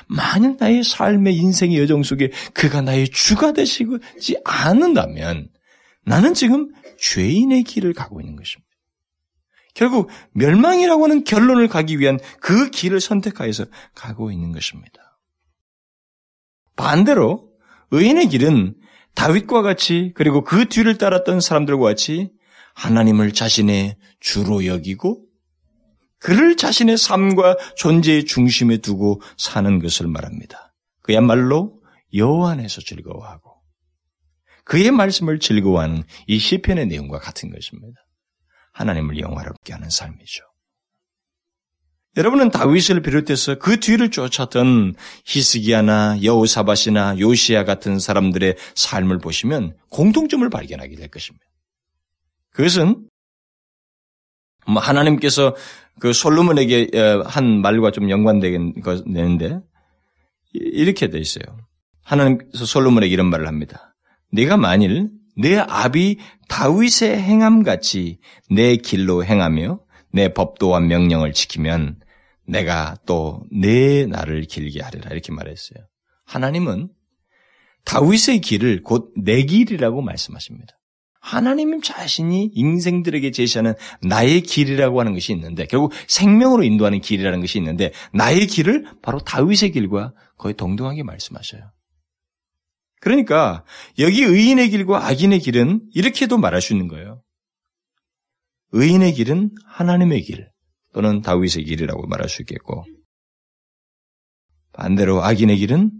[0.06, 5.48] 만약 나의 삶의 인생의 여정 속에 그가 나의 주가 되시지 않는다면
[6.04, 8.70] 나는 지금 죄인의 길을 가고 있는 것입니다.
[9.74, 15.18] 결국 멸망이라고 하는 결론을 가기 위한 그 길을 선택하여서 가고 있는 것입니다.
[16.76, 17.50] 반대로
[17.90, 18.74] 의인의 길은
[19.14, 22.32] 다윗과 같이 그리고 그 뒤를 따랐던 사람들과 같이
[22.74, 25.31] 하나님을 자신의 주로 여기고
[26.22, 30.72] 그를 자신의 삶과 존재의 중심에 두고 사는 것을 말합니다.
[31.02, 31.80] 그야말로
[32.14, 33.50] 여호와 안에서 즐거워하고
[34.64, 38.00] 그의 말씀을 즐거워하는 이 시편의 내용과 같은 것입니다.
[38.72, 40.44] 하나님을 영화롭게 하는 삶이죠.
[42.16, 50.94] 여러분은 다윗을 비롯해서 그 뒤를 쫓았던 히스기야나 여우사밧이나 요시야 같은 사람들의 삶을 보시면 공통점을 발견하게
[50.94, 51.44] 될 것입니다.
[52.50, 53.11] 그것은 뭐
[54.66, 55.54] 하나님께서
[56.00, 59.60] 그 솔로몬에게 어, 한 말과 좀 연관되는데
[60.52, 61.44] 이렇게 돼 있어요.
[62.02, 63.94] 하나님께서 솔로몬에게 이런 말을 합니다.
[64.32, 68.18] 네가 만일 내 아비 다윗의 행함 같이
[68.50, 69.80] 내 길로 행하며
[70.12, 72.00] 내 법도와 명령을 지키면
[72.46, 75.86] 내가 또내 날을 길게 하리라 이렇게 말했어요.
[76.26, 76.90] 하나님은
[77.84, 80.74] 다윗의 길을 곧 내 길이라고 말씀하십니다.
[81.22, 87.92] 하나님 자신이 인생들에게 제시하는 나의 길이라고 하는 것이 있는데 결국 생명으로 인도하는 길이라는 것이 있는데
[88.12, 91.70] 나의 길을 바로 다윗의 길과 거의 동등하게 말씀하셔요.
[93.00, 93.64] 그러니까
[94.00, 97.22] 여기 의인의 길과 악인의 길은 이렇게도 말할 수 있는 거예요.
[98.72, 100.50] 의인의 길은 하나님의 길
[100.92, 102.84] 또는 다윗의 길이라고 말할 수 있겠고
[104.72, 105.92] 반대로 악인의 길은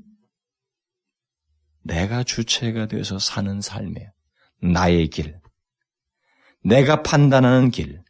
[1.85, 4.11] 내가 주체가 되어서 사는 삶이에요.
[4.63, 5.39] 나의 길.
[6.65, 8.01] 내가 판단하는 길.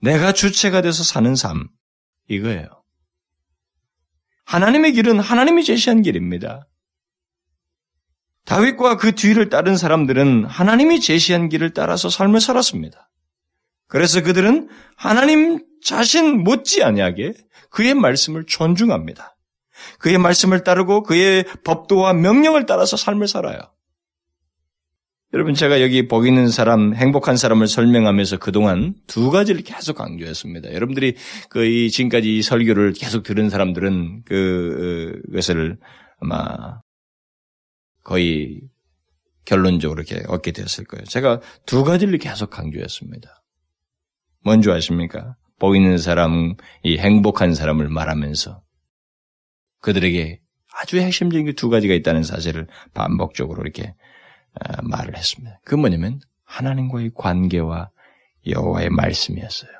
[0.00, 1.68] 내가 주체가 돼서 사는 삶.
[2.28, 2.82] 이거예요.
[4.44, 6.66] 하나님의 길은 하나님이 제시한 길입니다.
[8.44, 13.10] 다윗과 그 뒤를 따른 사람들은 하나님이 제시한 길을 따라서 삶을 살았습니다.
[13.86, 17.34] 그래서 그들은 하나님 자신 못지않게
[17.70, 19.36] 그의 말씀을 존중합니다.
[19.98, 23.71] 그의 말씀을 따르고 그의 법도와 명령을 따라서 삶을 살아요.
[25.34, 30.74] 여러분 제가 여기 복 있는 사람, 행복한 사람을 설명하면서 그동안 두 가지를 계속 강조했습니다.
[30.74, 31.16] 여러분들이
[31.48, 35.78] 그 지금까지 이 설교를 계속 들은 사람들은 그 그것을
[36.20, 36.80] 아마
[38.04, 38.60] 거의
[39.46, 41.04] 결론적으로 이렇게 얻게 되었을 거예요.
[41.04, 43.42] 제가 두 가지를 계속 강조했습니다.
[44.44, 45.36] 뭔지 아십니까?
[45.58, 48.62] 복 있는 사람, 이 행복한 사람을 말하면서
[49.80, 50.40] 그들에게
[50.78, 53.94] 아주 핵심적인 그두 가지가 있다는 사실을 반복적으로 이렇게 아,
[54.82, 55.60] 말을 했습니다.
[55.64, 57.90] 그 뭐냐면 하나님과의 관계와
[58.46, 59.70] 여호와의 말씀이었어요.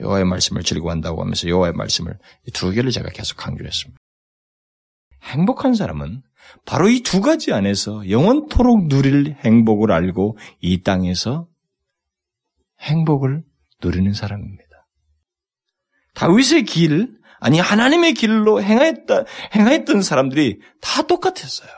[0.00, 2.18] 여호와의 말씀을 즐거워한다고 하면서 여호와의 말씀을
[2.52, 3.98] 두 개를 제가 계속 강조했습니다.
[5.22, 6.22] 행복한 사람은
[6.64, 11.48] 바로 이 두 가지 안에서 영원토록 누릴 행복을 알고 이 땅에서
[12.80, 13.42] 행복을
[13.82, 14.64] 누리는 사람입니다.
[16.14, 21.68] 다윗의 길, 아니 하나님의 길로 행하였다, 행하였던 사람들이 다 똑같았어요.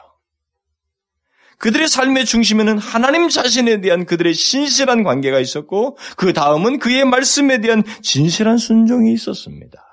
[1.59, 7.83] 그들의 삶의 중심에는 하나님 자신에 대한 그들의 신실한 관계가 있었고 그 다음은 그의 말씀에 대한
[8.03, 9.85] 진실한 순종이 있었습니다.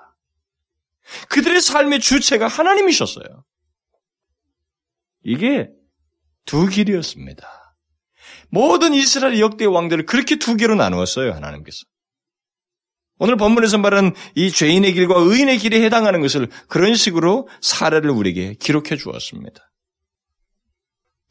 [1.28, 3.44] 그들의 삶의 주체가 하나님이셨어요.
[5.24, 5.68] 이게
[6.44, 7.46] 두 길이었습니다.
[8.48, 11.84] 모든 이스라엘 역대 왕들을 그렇게 두 개로 나누었어요, 하나님께서.
[13.18, 18.96] 오늘 본문에서 말하는 이 죄인의 길과 의인의 길에 해당하는 것을 그런 식으로 사례를 우리에게 기록해
[18.96, 19.68] 주었습니다.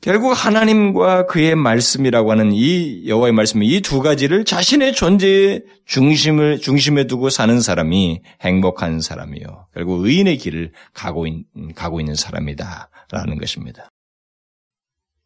[0.06, 7.08] 결국 하나님과 그의 말씀이라고 하는 이 여호와의 말씀이 이 두 가지를 자신의 존재의 중심을 중심에
[7.08, 9.68] 두고 사는 사람이 행복한 사람이요.
[9.74, 13.90] 결국 의인의 길을 가고, 있, 가고 있는 사람이다라는 것입니다.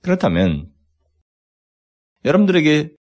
[0.02, 0.70] 그렇다면
[2.24, 2.94] 여러분들에게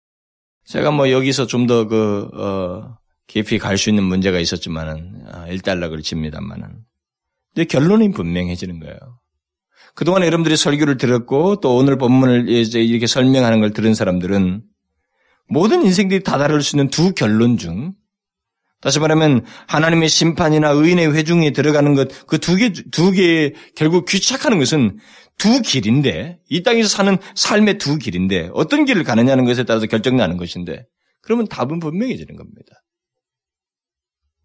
[0.65, 6.83] 제가 뭐 여기서 좀 더그 어, 깊이 갈 수 있는 문제가 있었지만은 아, 일단락을 칩니다만은
[7.55, 9.18] 근데 결론이 분명해지는 거예요.
[9.99, 14.63] 그동안 여러분들이 설교를 들었고 또 오늘 본문을 이제 이렇게 설명하는 걸 들은 사람들은
[15.49, 17.91] 모든 인생들이 다 다를 수 있는 두 결론 중
[18.79, 24.99] 다시 말하면 하나님의 심판이나 의인의 회중에 들어가는 것 그 두 개 두개 결국 귀착하는 것은
[25.37, 30.85] 두 길인데 이 땅에서 사는 삶의 두 길인데 어떤 길을 가느냐는 것에 따라서 결정나는 것인데
[31.21, 32.71] 그러면 답은 분명해지는 겁니다.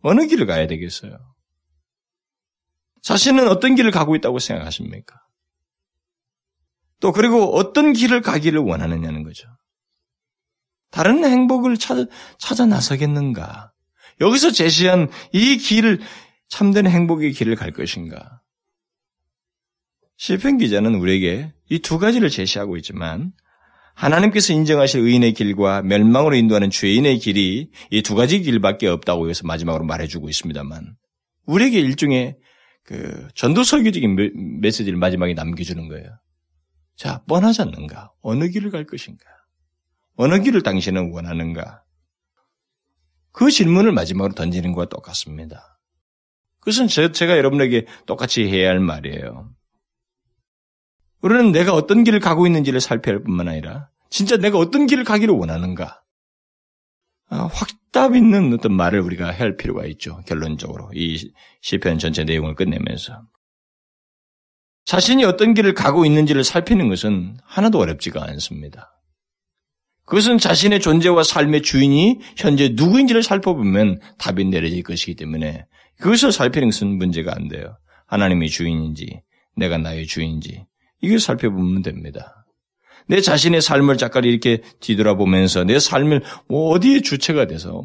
[0.00, 1.16] 어느 길을 가야 되겠어요?
[3.02, 5.14] 자신은 어떤 길을 가고 있다고 생각하십니까?
[7.00, 9.48] 또 그리고 어떤 길을 가기를 원하느냐는 거죠.
[10.90, 12.06] 다른 행복을 찾아,
[12.38, 13.72] 찾아 나서겠는가?
[14.20, 16.00] 여기서 제시한 이 길을
[16.48, 18.40] 참된 행복의 길을 갈 것인가?
[20.16, 23.32] 시편 기자는 우리에게 이 두 가지를 제시하고 있지만
[23.94, 29.84] 하나님께서 인정하실 의인의 길과 멸망으로 인도하는 죄인의 길이 이 두 가지 길밖에 없다고 해서 마지막으로
[29.84, 30.94] 말해주고 있습니다만
[31.46, 32.36] 우리에게 일종의
[32.84, 36.06] 그 전도 설교적인 메시지를 마지막에 남겨주는 거예요.
[36.96, 38.12] 자, 뻔하지 않는가?
[38.20, 39.24] 어느 길을 갈 것인가?
[40.16, 41.82] 어느 길을 당신은 원하는가?
[43.32, 45.80] 그 질문을 마지막으로 던지는 것과 똑같습니다.
[46.60, 49.50] 그것은 제가 여러분에게 똑같이 해야 할 말이에요.
[51.20, 55.34] 우리는 내가 어떤 길을 가고 있는지를 살펴야 할 뿐만 아니라 진짜 내가 어떤 길을 가기를
[55.34, 56.02] 원하는가?
[57.28, 60.22] 아, 확답 있는 어떤 말을 우리가 할 필요가 있죠.
[60.26, 63.22] 결론적으로 이 시편 전체 내용을 끝내면서
[64.84, 68.90] 자신이 어떤 길을 가고 있는지를 살피는 것은 하나도 어렵지가 않습니다.
[70.06, 75.64] 그것은 자신의 존재와 삶의 주인이 현재 누구인지를 살펴보면 답이 내려질 것이기 때문에
[75.98, 77.78] 그것을 살피는 것은 문제가 안 돼요.
[78.06, 79.22] 하나님의 주인인지,
[79.56, 80.66] 내가 나의 주인인지,
[81.00, 82.44] 이걸 살펴보면 됩니다.
[83.06, 87.82] 내 자신의 삶을 잠깐 이렇게 뒤돌아보면서 내 삶을 뭐 어디에 주체가 돼서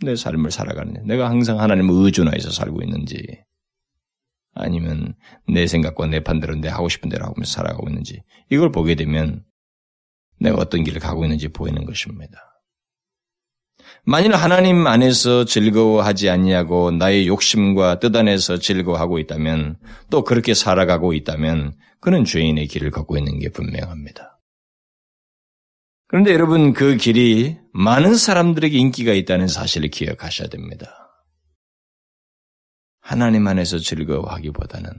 [0.00, 1.00] 내 삶을 살아가느냐.
[1.06, 3.18] 내가 항상 하나님을 의존하여서 살고 있는지,
[4.58, 5.14] 아니면
[5.46, 9.44] 내 생각과 내 판대로 내 하고 싶은 대로 하면서 살아가고 있는지 이걸 보게 되면
[10.40, 12.48] 내가 어떤 길을 가고 있는지 보이는 것입니다.
[14.04, 19.76] 만일 하나님 안에서 즐거워하지 않냐고 나의 욕심과 뜻 안에서 즐거워하고 있다면
[20.10, 24.40] 또 그렇게 살아가고 있다면 그는 죄인의 길을 걷고 있는 게 분명합니다.
[26.06, 31.07] 그런데 여러분 그 길이 많은 사람들에게 인기가 있다는 사실을 기억하셔야 됩니다.
[33.08, 34.90] 하나님 안에서 즐거워하기보다는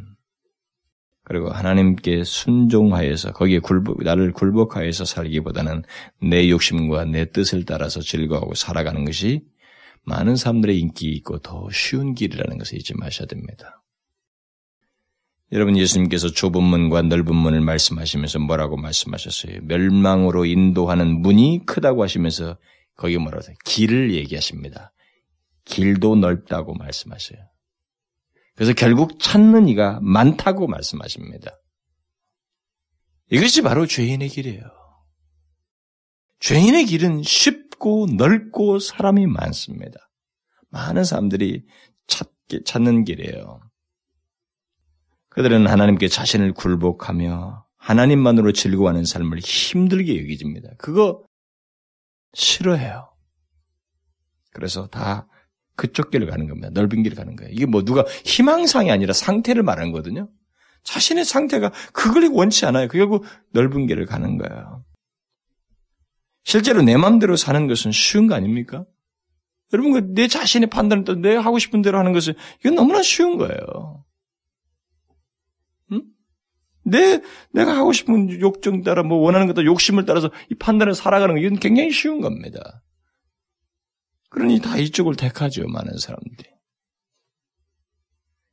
[1.24, 5.84] 그리고 하나님께 순종하여서 거기에 굴복, 나를 굴복하여서 살기보다는
[6.20, 9.44] 내 욕심과 내 뜻을 따라서 즐거워하고 살아가는 것이
[10.06, 13.84] 많은 사람들의 인기 있고 더 쉬운 길이라는 것을 잊지 마셔야 됩니다.
[15.52, 19.60] 여러분 예수님께서 좁은 문과 넓은 문을 말씀하시면서 뭐라고 말씀하셨어요?
[19.66, 22.58] 멸망으로 인도하는 문이 크다고 하시면서
[22.96, 23.56] 거기 뭐라고 하세요?
[23.66, 24.94] 길을 얘기하십니다.
[25.66, 27.49] 길도 넓다고 말씀하셔요.
[28.60, 31.58] 그래서 결국 찾는 이가 많다고 말씀하십니다.
[33.32, 34.64] 이것이 바로 죄인의 길이에요.
[36.42, 40.12] 죄인의 길은 쉽고 넓고 사람이 많습니다.
[40.72, 41.66] 많은 사람들이
[42.08, 43.62] 찾기, 찾는 길이에요.
[45.30, 50.72] 그들은 하나님께 자신을 굴복하며 하나님만으로 즐거워하는 삶을 힘들게 여기집니다.
[50.78, 51.24] 그거
[52.34, 53.10] 싫어해요.
[54.52, 55.30] 그래서 다
[55.80, 56.70] 그쪽 길을 가는 겁니다.
[56.74, 57.54] 넓은 길을 가는 거예요.
[57.54, 60.30] 이게 뭐 누가 희망상이 아니라 상태를 말하는 거거든요.
[60.84, 62.90] 자신의 상태가 그걸 원치 않아요.
[62.90, 63.24] 결국
[63.54, 64.84] 넓은 길을 가는 거예요.
[66.44, 68.86] 실제로 내 마음대로 사는 것은 쉬운 거 아닙니까?
[69.72, 74.04] 여러분, 그내 자신의 판단을 또내 하고 싶은 대로 하는 것은 이건 너무나 쉬운 거예요.
[75.94, 76.02] 응?
[76.84, 77.22] 내,
[77.54, 81.60] 내가 하고 싶은 욕정 따라 뭐 원하는 것도 욕심을 따라서 이 판단을 살아가는 거 이건
[81.60, 82.82] 굉장히 쉬운 겁니다.
[84.30, 86.50] 그러니 다 이쪽을 택하죠, 많은 사람들이.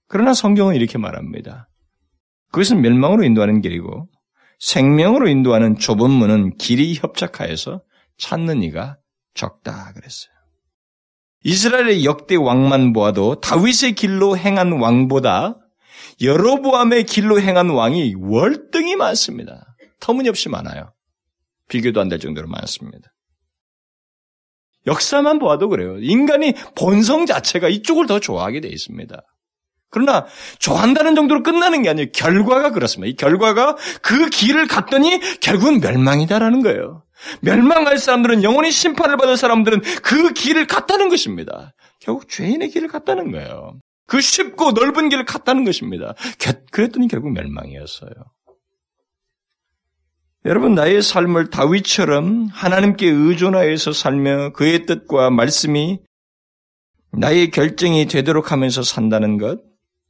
[0.08, 1.68] 그러나 성경은 이렇게 말합니다.
[2.52, 4.08] 그것은 멸망으로 인도하는 길이고
[4.58, 7.82] 생명으로 인도하는 좁은 문은 길이 협착하여서
[8.16, 8.98] 찾는 이가
[9.34, 10.32] 적다 그랬어요.
[11.44, 15.58] 이스라엘의 역대 왕만 보아도 다윗의 길로 행한 왕보다
[16.22, 19.76] 여로보암의 길로 행한 왕이 월등히 많습니다.
[20.00, 20.92] 터무니없이 많아요.
[21.68, 23.12] 비교도 안 될 정도로 많습니다.
[24.86, 25.96] 역사만 보아도 그래요.
[26.00, 29.22] 인간이 본성 자체가 이쪽을 더 좋아하게 되어 있습니다.
[29.90, 30.26] 그러나
[30.58, 32.08] 좋아한다는 정도로 끝나는 게 아니에요.
[32.12, 33.10] 결과가 그렇습니다.
[33.10, 37.04] 이 결과가 그 길을 갔더니 결국은 멸망이다라는 거예요.
[37.40, 41.72] 멸망할 사람들은 영원히 심판을 받을 사람들은 그 길을 갔다는 것입니다.
[42.00, 43.78] 결국 죄인의 길을 갔다는 거예요.
[44.06, 46.14] 그 쉽고 넓은 길을 갔다는 것입니다.
[46.70, 48.10] 그랬더니 결국 멸망이었어요.
[50.46, 55.98] 여러분 나의 삶을 다윗처럼 하나님께 의존하여서 살며 그의 뜻과 말씀이
[57.10, 59.60] 나의 결정이 되도록 하면서 산다는 것,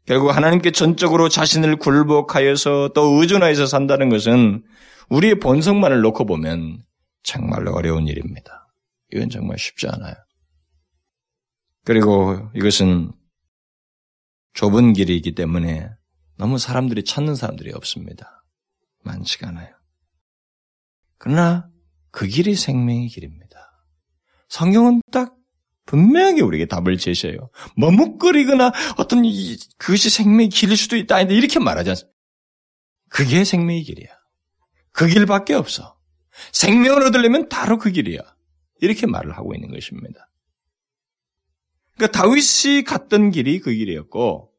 [0.04, 4.62] 결국 하나님께 전적으로 자신을 굴복하여서 또 의존하여서 산다는 것은
[5.08, 6.82] 우리의 본성만을 놓고 보면
[7.22, 8.68] 정말로 어려운 일입니다.
[9.14, 10.14] 이건 정말 쉽지 않아요.
[11.84, 13.10] 그리고 이것은
[14.52, 15.88] 좁은 길이기 때문에
[16.36, 18.44] 너무 사람들이 찾는 사람들이 없습니다.
[19.02, 19.75] 많지가 않아요.
[21.18, 21.68] 그러나
[22.10, 23.46] 그 길이 생명의 길입니다.
[24.48, 25.34] 성경은 딱
[25.86, 27.50] 분명하게 우리에게 답을 제시해요.
[27.76, 31.20] 머뭇거리거나 어떤 이, 그것이 생명의 길일 수도 있다.
[31.22, 32.16] 이렇게 말하지 않습니다.
[33.08, 34.08] 그게 생명의 길이야.
[34.92, 35.96] 그 길밖에 없어.
[36.52, 38.20] 생명을 얻으려면 바로 그 길이야.
[38.80, 40.28] 이렇게 말을 하고 있는 것입니다.
[41.96, 44.52] 그러니까 다윗이 갔던 길이 그 길이었고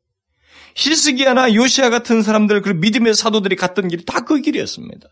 [0.76, 5.08] 히스기야나 요시아 같은 사람들 그 믿음의 사도들이 갔던 길이 다 그 길이었습니다.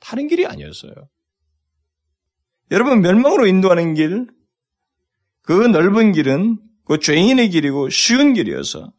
[0.00, 0.92] 다른 길이 아니었어요.
[2.70, 4.26] 여러분, 멸망으로 인도하는 길,
[5.42, 8.92] 그 넓은 길은 그 죄인의 길이고 쉬운 길이어서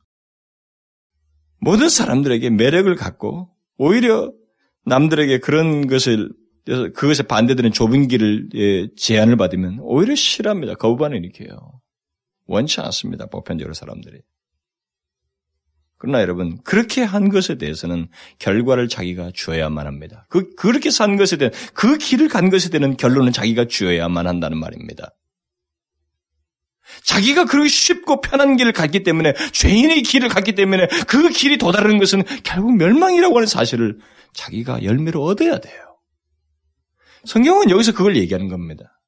[1.59, 4.33] 모든 사람들에게 매력을 갖고 오히려
[4.85, 6.31] 남들에게 그런 것을
[6.65, 10.75] 그것에 반대되는 좁은 길을 예, 제안을 받으면 오히려 싫어합니다.
[10.75, 11.81] 거부반응 일으켜요.
[12.45, 13.27] 원치 않습니다.
[13.27, 14.21] 보편적으로 사람들이.
[16.01, 18.07] 그러나 여러분, 그렇게 한 것에 대해서는
[18.39, 20.25] 결과를 자기가 주어야만 합니다.
[20.29, 25.13] 그, 그렇게 산 것에 대한, 그 길을 간 것에 대한 결론은 자기가 주어야만 한다는 말입니다.
[27.03, 32.23] 자기가 그렇게 쉽고 편한 길을 갔기 때문에, 죄인의 길을 갔기 때문에 그 길이 도달하는 것은
[32.43, 33.99] 결국 멸망이라고 하는 사실을
[34.33, 35.99] 자기가 열매로 얻어야 돼요.
[37.25, 38.99] 성경은 여기서 그걸 얘기하는 겁니다.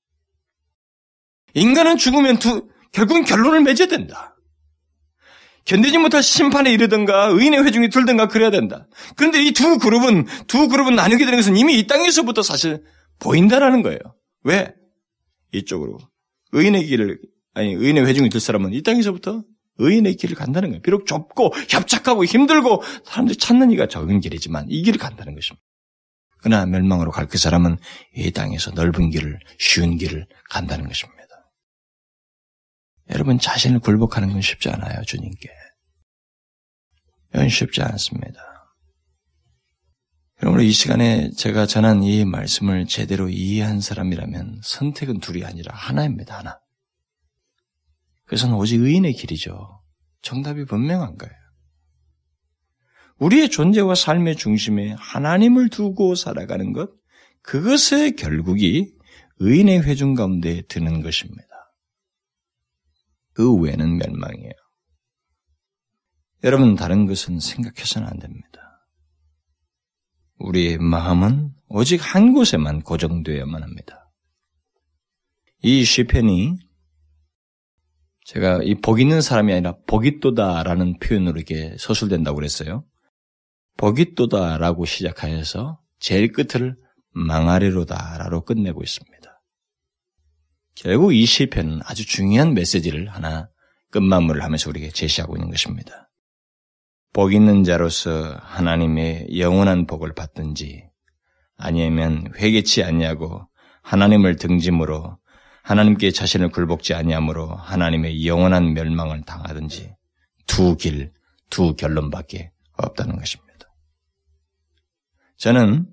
[1.55, 4.32] 인간은 죽으면 두, 결국은 결론을 맺어야 된다.
[5.66, 8.88] 견디지 못할 심판에 이르든가 의인의 회중이 들든가 그래야 된다.
[9.16, 12.84] 그런데 이 두 그룹은 두 그룹은 나누게 되는 것은 이미 이 땅에서부터 사실
[13.20, 13.99] 보인다라는 거예요.
[14.43, 14.74] 왜?
[15.53, 15.99] 이쪽으로
[16.51, 17.20] 의인의 길을
[17.53, 19.43] 아니 의인의 회중이 들 사람은 이 땅에서부터
[19.78, 20.82] 의인의 길을 간다는 거예요.
[20.82, 25.64] 비록 좁고 협착하고 힘들고 사람들이 찾는 이가 적은 길이지만 이 길을 간다는 것입니다.
[26.41, 27.78] 그러나 멸망으로 갈 그 사람은
[28.16, 31.22] 이 땅에서 넓은 길을 쉬운 길을 간다는 것입니다.
[33.14, 35.49] 여러분 자신을 굴복하는 건 쉽지 않아요, 주님께.
[37.34, 38.39] 이건 쉽지 않습니다.
[40.38, 46.59] 그러므로 이 시간에 제가 전한 이 말씀을 제대로 이해한 사람이라면 선택은 둘이 아니라 하나입니다, 하나.
[48.26, 49.82] 그것은 오직 의인의 길이죠.
[50.22, 51.34] 정답이 분명한 거예요.
[53.20, 56.89] 우리의 존재와 삶의 중심에 하나님을 두고 살아가는 것,
[57.43, 58.91] 그것의 결국이
[59.38, 61.53] 의인의 회중 가운데 드는 것입니다.
[63.34, 64.53] 그 외에는 멸망이에요.
[66.43, 68.88] 여러분, 다른 것은 생각해서는 안 됩니다.
[70.39, 74.11] 우리의 마음은 오직 한 곳에만 고정되어야만 합니다.
[75.61, 76.57] 이 시편이
[78.25, 82.86] 제가 이 복 있는 사람이 아니라 복이 또다라는 표현으로 이렇게 서술된다고 그랬어요.
[83.77, 86.75] 복이 또다라고 시작하여서 제일 끝을
[87.11, 89.12] 망하리로다라고 끝내고 있습니다.
[90.76, 93.49] 결국 이 시편은 아주 중요한 메시지를 하나
[93.91, 96.09] 끝마무리를 하면서 우리에게 제시하고 있는 것입니다.
[97.13, 100.89] 복 있는 자로서 하나님의 영원한 복을 받든지
[101.57, 103.47] 아니면 회개치 아니하고
[103.84, 105.17] 하나님을 등짐으로
[105.61, 109.95] 하나님께 자신을 굴복지 아니하므로 하나님의 영원한 멸망을 당하든지
[110.47, 111.13] 두 길,
[111.49, 113.53] 두 결론밖에 없다는 것입니다.
[115.38, 115.88] 저는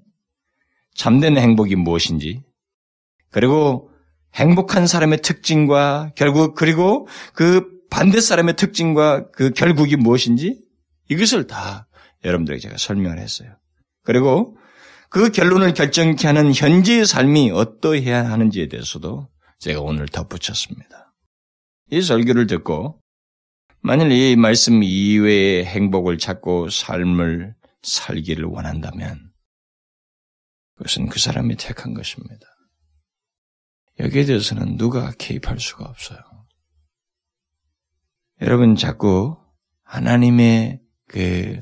[0.95, 2.43] 참된 행복이 무엇인지
[3.31, 3.89] 그리고
[4.35, 10.61] 행복한 사람의 특징과 결국 그리고 그 반대 사람의 특징과 그 결국이 무엇인지
[11.09, 11.89] 이것을 다
[12.24, 13.51] 여러분들에게 제가 설명을 했어요.
[14.05, 14.57] 그리고
[15.09, 19.28] 그 결론을 결정케 하는 현재의 삶이 어떠해야 하는지에 대해서도
[19.59, 21.12] 제가 오늘 덧붙였습니다.
[21.91, 23.01] 이 설교를 듣고
[23.83, 29.31] 만일 이 말씀 이외의 행복을 찾고 삶을 살기를 원한다면
[30.76, 32.47] 그것은 그 사람이 택한 것입니다.
[34.01, 36.18] 여기에 대해서는 누가 개입할 수가 없어요.
[38.40, 39.36] 여러분 자꾸
[39.84, 41.59] 하나님의 그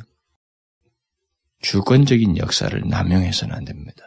[1.60, 4.02] 주권적인 역사를 남용해서는 안 됩니다.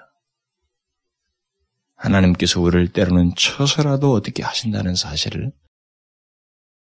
[1.96, 5.52] 하나님께서 우리를 때로는 쳐서라도 어떻게 하신다는 사실을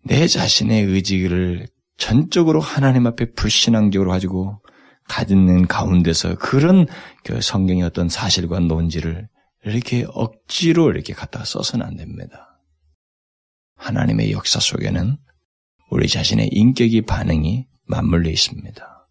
[0.05, 1.66] 내 자신의 의지를
[1.97, 4.62] 전적으로 하나님 앞에 불신앙적으로 가지고
[5.09, 6.87] 가지는 가운데서 그런
[7.24, 9.28] 그 성경의 어떤 사실과 논지를
[9.65, 12.61] 이렇게 억지로 이렇게 갖다 써서는 안 됩니다.
[13.77, 15.17] 하나님의 역사 속에는
[15.91, 19.09] 우리 자신의 인격이 반응이 맞물려 있습니다.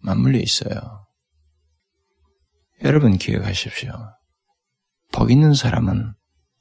[0.00, 1.06] 맞물려 있어요.
[2.82, 3.92] 여러분 기억하십시오.
[5.12, 6.14] 복 있는 사람은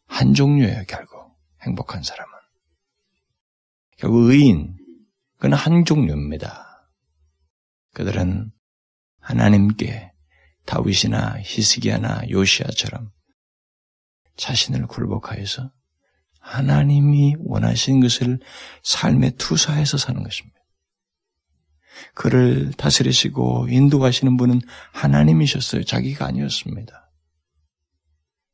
[0.05, 1.35] 한 종류예요, 결국.
[1.61, 2.31] 행복한 사람은.
[3.97, 4.77] 결국 의인,
[5.35, 6.89] 그건 한 종류입니다.
[7.93, 8.51] 그들은
[9.19, 10.12] 하나님께
[10.65, 13.11] 다윗이나 히스기야나 요시아처럼
[14.37, 15.71] 자신을 굴복하여서
[16.39, 18.39] 하나님이 원하신 것을
[18.83, 20.59] 삶에 투사해서 사는 것입니다.
[22.13, 24.61] 그를 다스리시고 인도하시는 분은
[24.91, 25.83] 하나님이셨어요.
[25.83, 27.11] 자기가 아니었습니다.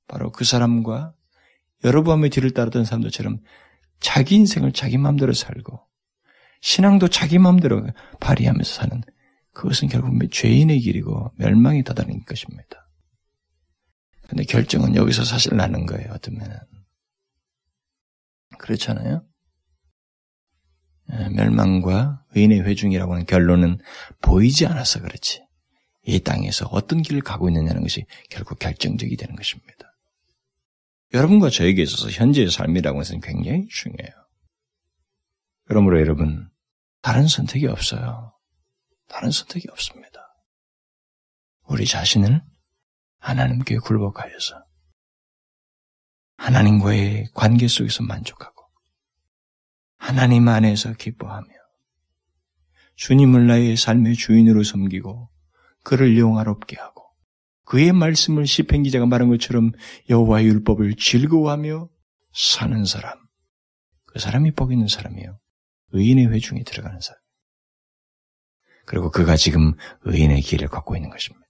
[0.08, 1.14] 바로 그 사람과
[1.84, 3.40] 여러분의 뒤를 따르던 사람들처럼
[4.00, 5.82] 자기 인생을 자기 마음대로 살고
[6.62, 7.88] 신앙도 자기 마음대로
[8.20, 9.02] 발휘하면서 사는
[9.54, 12.90] 그것은 결국 죄인의 길이고 멸망이 다다른 것입니다.
[14.28, 16.56] 근데 결정은 여기서 사실 나는 거예요, 어쩌면은.
[18.60, 19.26] 그렇잖아요?
[21.12, 23.80] 예, 멸망과 의인의 회중이라고 하는 결론은
[24.22, 25.44] 보이지 않아서 그렇지.
[26.06, 29.96] 이 땅에서 어떤 길을 가고 있느냐는 것이 결국 결정적이 되는 것입니다.
[31.14, 34.14] 여러분과 저에게 있어서 현재의 삶이라고 하는 것은 굉장히 중요해요.
[35.66, 36.50] 그러므로 여러분,
[37.02, 38.34] 다른 선택이 없어요.
[39.10, 40.20] 다른 선택이 없습니다.
[41.66, 42.42] 우리 자신을
[43.20, 44.64] 하나님께 굴복하여서
[46.38, 48.66] 하나님과의 관계 속에서 만족하고
[49.98, 51.48] 하나님 안에서 기뻐하며
[52.96, 55.30] 주님을 나의 삶의 주인으로 섬기고
[55.84, 57.04] 그를 영화롭게 하고
[57.66, 59.72] 그의 말씀을 시편 기자가 말한 것처럼
[60.10, 61.90] 여호와의 율법을 즐거워하며
[62.34, 63.18] 사는 사람
[64.06, 65.40] 그 사람이 복 있는 사람이요
[65.92, 67.19] 의인의 회중에 들어가는 사람
[68.90, 71.46] 그리고 그가 지금 의인의 길을 걷고 있는 것입니다.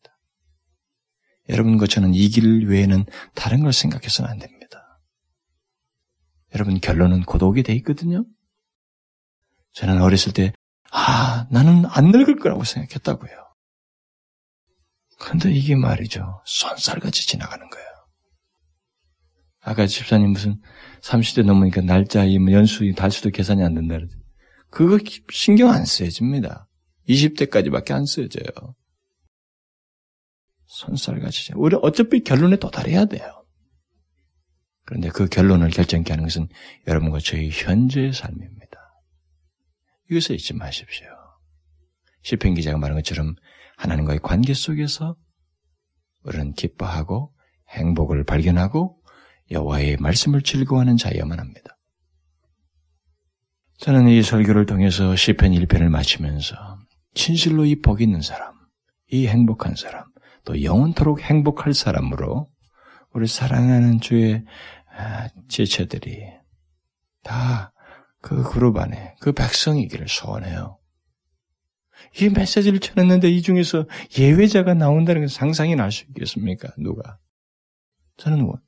[1.47, 4.99] 여러분과 저는 이 길 외에는 다른 걸 생각해서는 안 됩니다.
[6.53, 8.25] 여러분 결론은 고독이 돼 있거든요.
[9.71, 10.51] 저는 어렸을 때,
[10.91, 13.31] 아, 나는 안 늙을 거라고 생각했다고요.
[15.17, 16.41] 근데 이게 말이죠.
[16.45, 17.87] 손살같이 지나가는 거예요.
[19.61, 20.59] 아까 집사님 무슨
[21.03, 24.17] 30대 넘으니까 날짜, 연수, 달수도 계산이 안 된다 그러지.
[24.69, 24.97] 그거
[25.31, 26.68] 신경 안 써집니다.
[27.09, 28.75] 20대까지밖에 안 쓰여져요.
[30.65, 31.53] 손살같이.
[31.55, 33.45] 우리 어차피 결론에 도달해야 돼요.
[34.85, 36.47] 그런데 그 결론을 결정케 하는 것은
[36.87, 38.79] 여러분과 저희 현재의 삶입니다.
[40.09, 41.07] 이것을 잊지 마십시오.
[42.23, 43.35] 시편 기자가 말한 것처럼
[43.77, 45.15] 하나님과의 관계 속에서
[46.23, 47.33] 우리는 기뻐하고
[47.69, 49.01] 행복을 발견하고
[49.51, 51.77] 여호와의 말씀을 즐거워하는 자여만 합니다.
[53.77, 56.55] 저는 이 설교를 통해서 시편 1편을 마치면서
[57.19, 58.53] 진실로 이 복 있는 사람,
[59.11, 60.05] 이 행복한 사람,
[60.45, 62.49] 또 영원토록 행복할 사람으로
[63.13, 64.43] 우리 사랑하는 주의
[64.97, 66.23] 아, 지체들이
[67.23, 67.73] 다
[68.21, 70.77] 그 그룹 안에 그 백성이기를 소원해요.
[72.19, 73.85] 이 메시지를 전했는데 이 중에서
[74.17, 76.67] 예외자가 나온다는 건 상상이 날 수 있겠습니까?
[76.77, 77.17] 누가?
[78.17, 78.59] 저는 뭐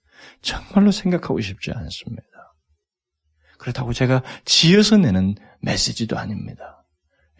[0.42, 2.24] 정말로 생각하고 싶지 않습니다.
[3.58, 6.81] 그렇다고 제가 지어서 내는 메시지도 아닙니다.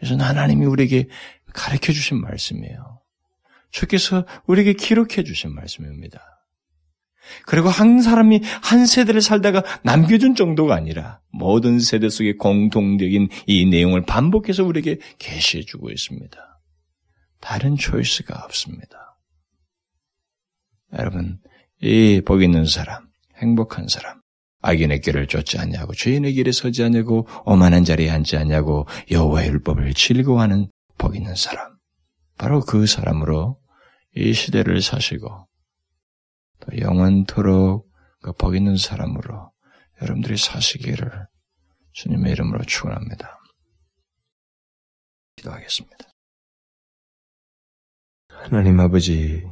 [0.02, 1.06] 그래서 하나님이 우리에게
[1.54, 3.00] 가르쳐 주신 말씀이에요.
[3.70, 6.20] 주께서 우리에게 기록해 주신 말씀입니다.
[7.46, 14.02] 그리고 한 사람이 한 세대를 살다가 남겨준 정도가 아니라 모든 세대 속에 공통적인 이 내용을
[14.04, 16.36] 반복해서 우리에게 계시해 주고 있습니다.
[17.40, 19.20] 다른 초이스가 없습니다.
[20.98, 21.38] 여러분,
[21.80, 24.20] 이 복 있는 사람, 행복한 사람,
[24.62, 30.70] 악인의 길을 쫓지 않냐고 죄인의 길에 서지 않냐고 오만한 자리에 앉지 않냐고 여호와의 율법을 즐거워하는
[30.98, 31.76] 복 있는 사람
[32.38, 33.60] 바로 그 사람으로
[34.16, 35.48] 이 시대를 사시고
[36.60, 37.90] 또 영원토록
[38.20, 39.50] 그 복 있는 사람으로
[40.00, 41.26] 여러분들이 사시기를
[41.92, 43.38] 주님의 이름으로 축원합니다.
[45.36, 46.06] 기도하겠습니다.
[48.28, 49.44] 하나님 아버지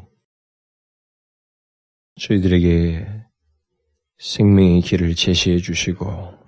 [2.20, 3.09] 저희들에게
[4.20, 6.38] 생명의 길을 제시해 주시고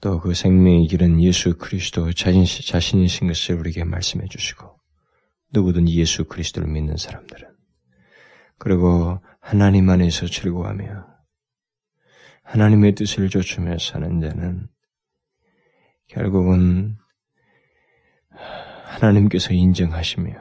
[0.00, 4.78] 또 그 생명의 길은 예수 그리스도 자신, 자신이신 것을 우리에게 말씀해 주시고
[5.52, 7.54] 누구든 예수 그리스도를 믿는 사람들은
[8.58, 11.06] 그리고 하나님 안에서 즐거워하며
[12.44, 14.68] 하나님의 뜻을 좇으며 사는 자는
[16.08, 16.96] 결국은
[18.84, 20.32] 하나님께서 인정하시며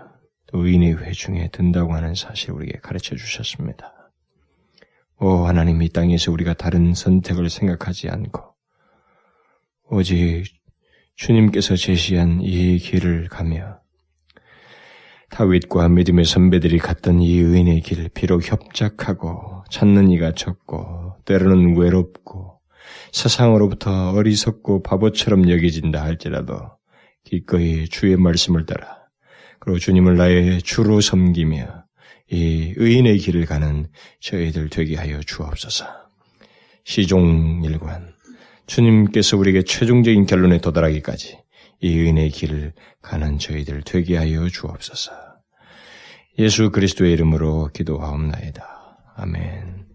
[0.47, 4.02] 또 의인의 회중에 든다고 하는 사실을 우리에게 가르쳐 주셨습니다.
[5.19, 8.41] 오 하나님 이 땅에서 우리가 다른 선택을 생각하지 않고
[9.89, 10.43] 오직
[11.15, 13.79] 주님께서 제시한 이 길을 가며
[15.29, 22.59] 다윗과 믿음의 선배들이 갔던 이 의인의 길 비록 협작하고 찾는 이가 적고 때로는 외롭고
[23.11, 26.55] 세상으로부터 어리석고 바보처럼 여겨진다 할지라도
[27.23, 28.97] 기꺼이 주의 말씀을 따라
[29.59, 31.83] 그리고 주님을 나의 주로 섬기며
[32.29, 33.87] 이 의인의 길을 가는
[34.19, 35.85] 저희들 되게 하여 주옵소서.
[36.85, 38.13] 시종일관
[38.65, 41.37] 주님께서 우리에게 최종적인 결론에 도달하기까지
[41.81, 45.11] 이 의인의 길을 가는 저희들 되게 하여 주옵소서.
[46.39, 48.63] 예수 그리스도의 이름으로 기도하옵나이다.
[49.15, 49.92] 아멘.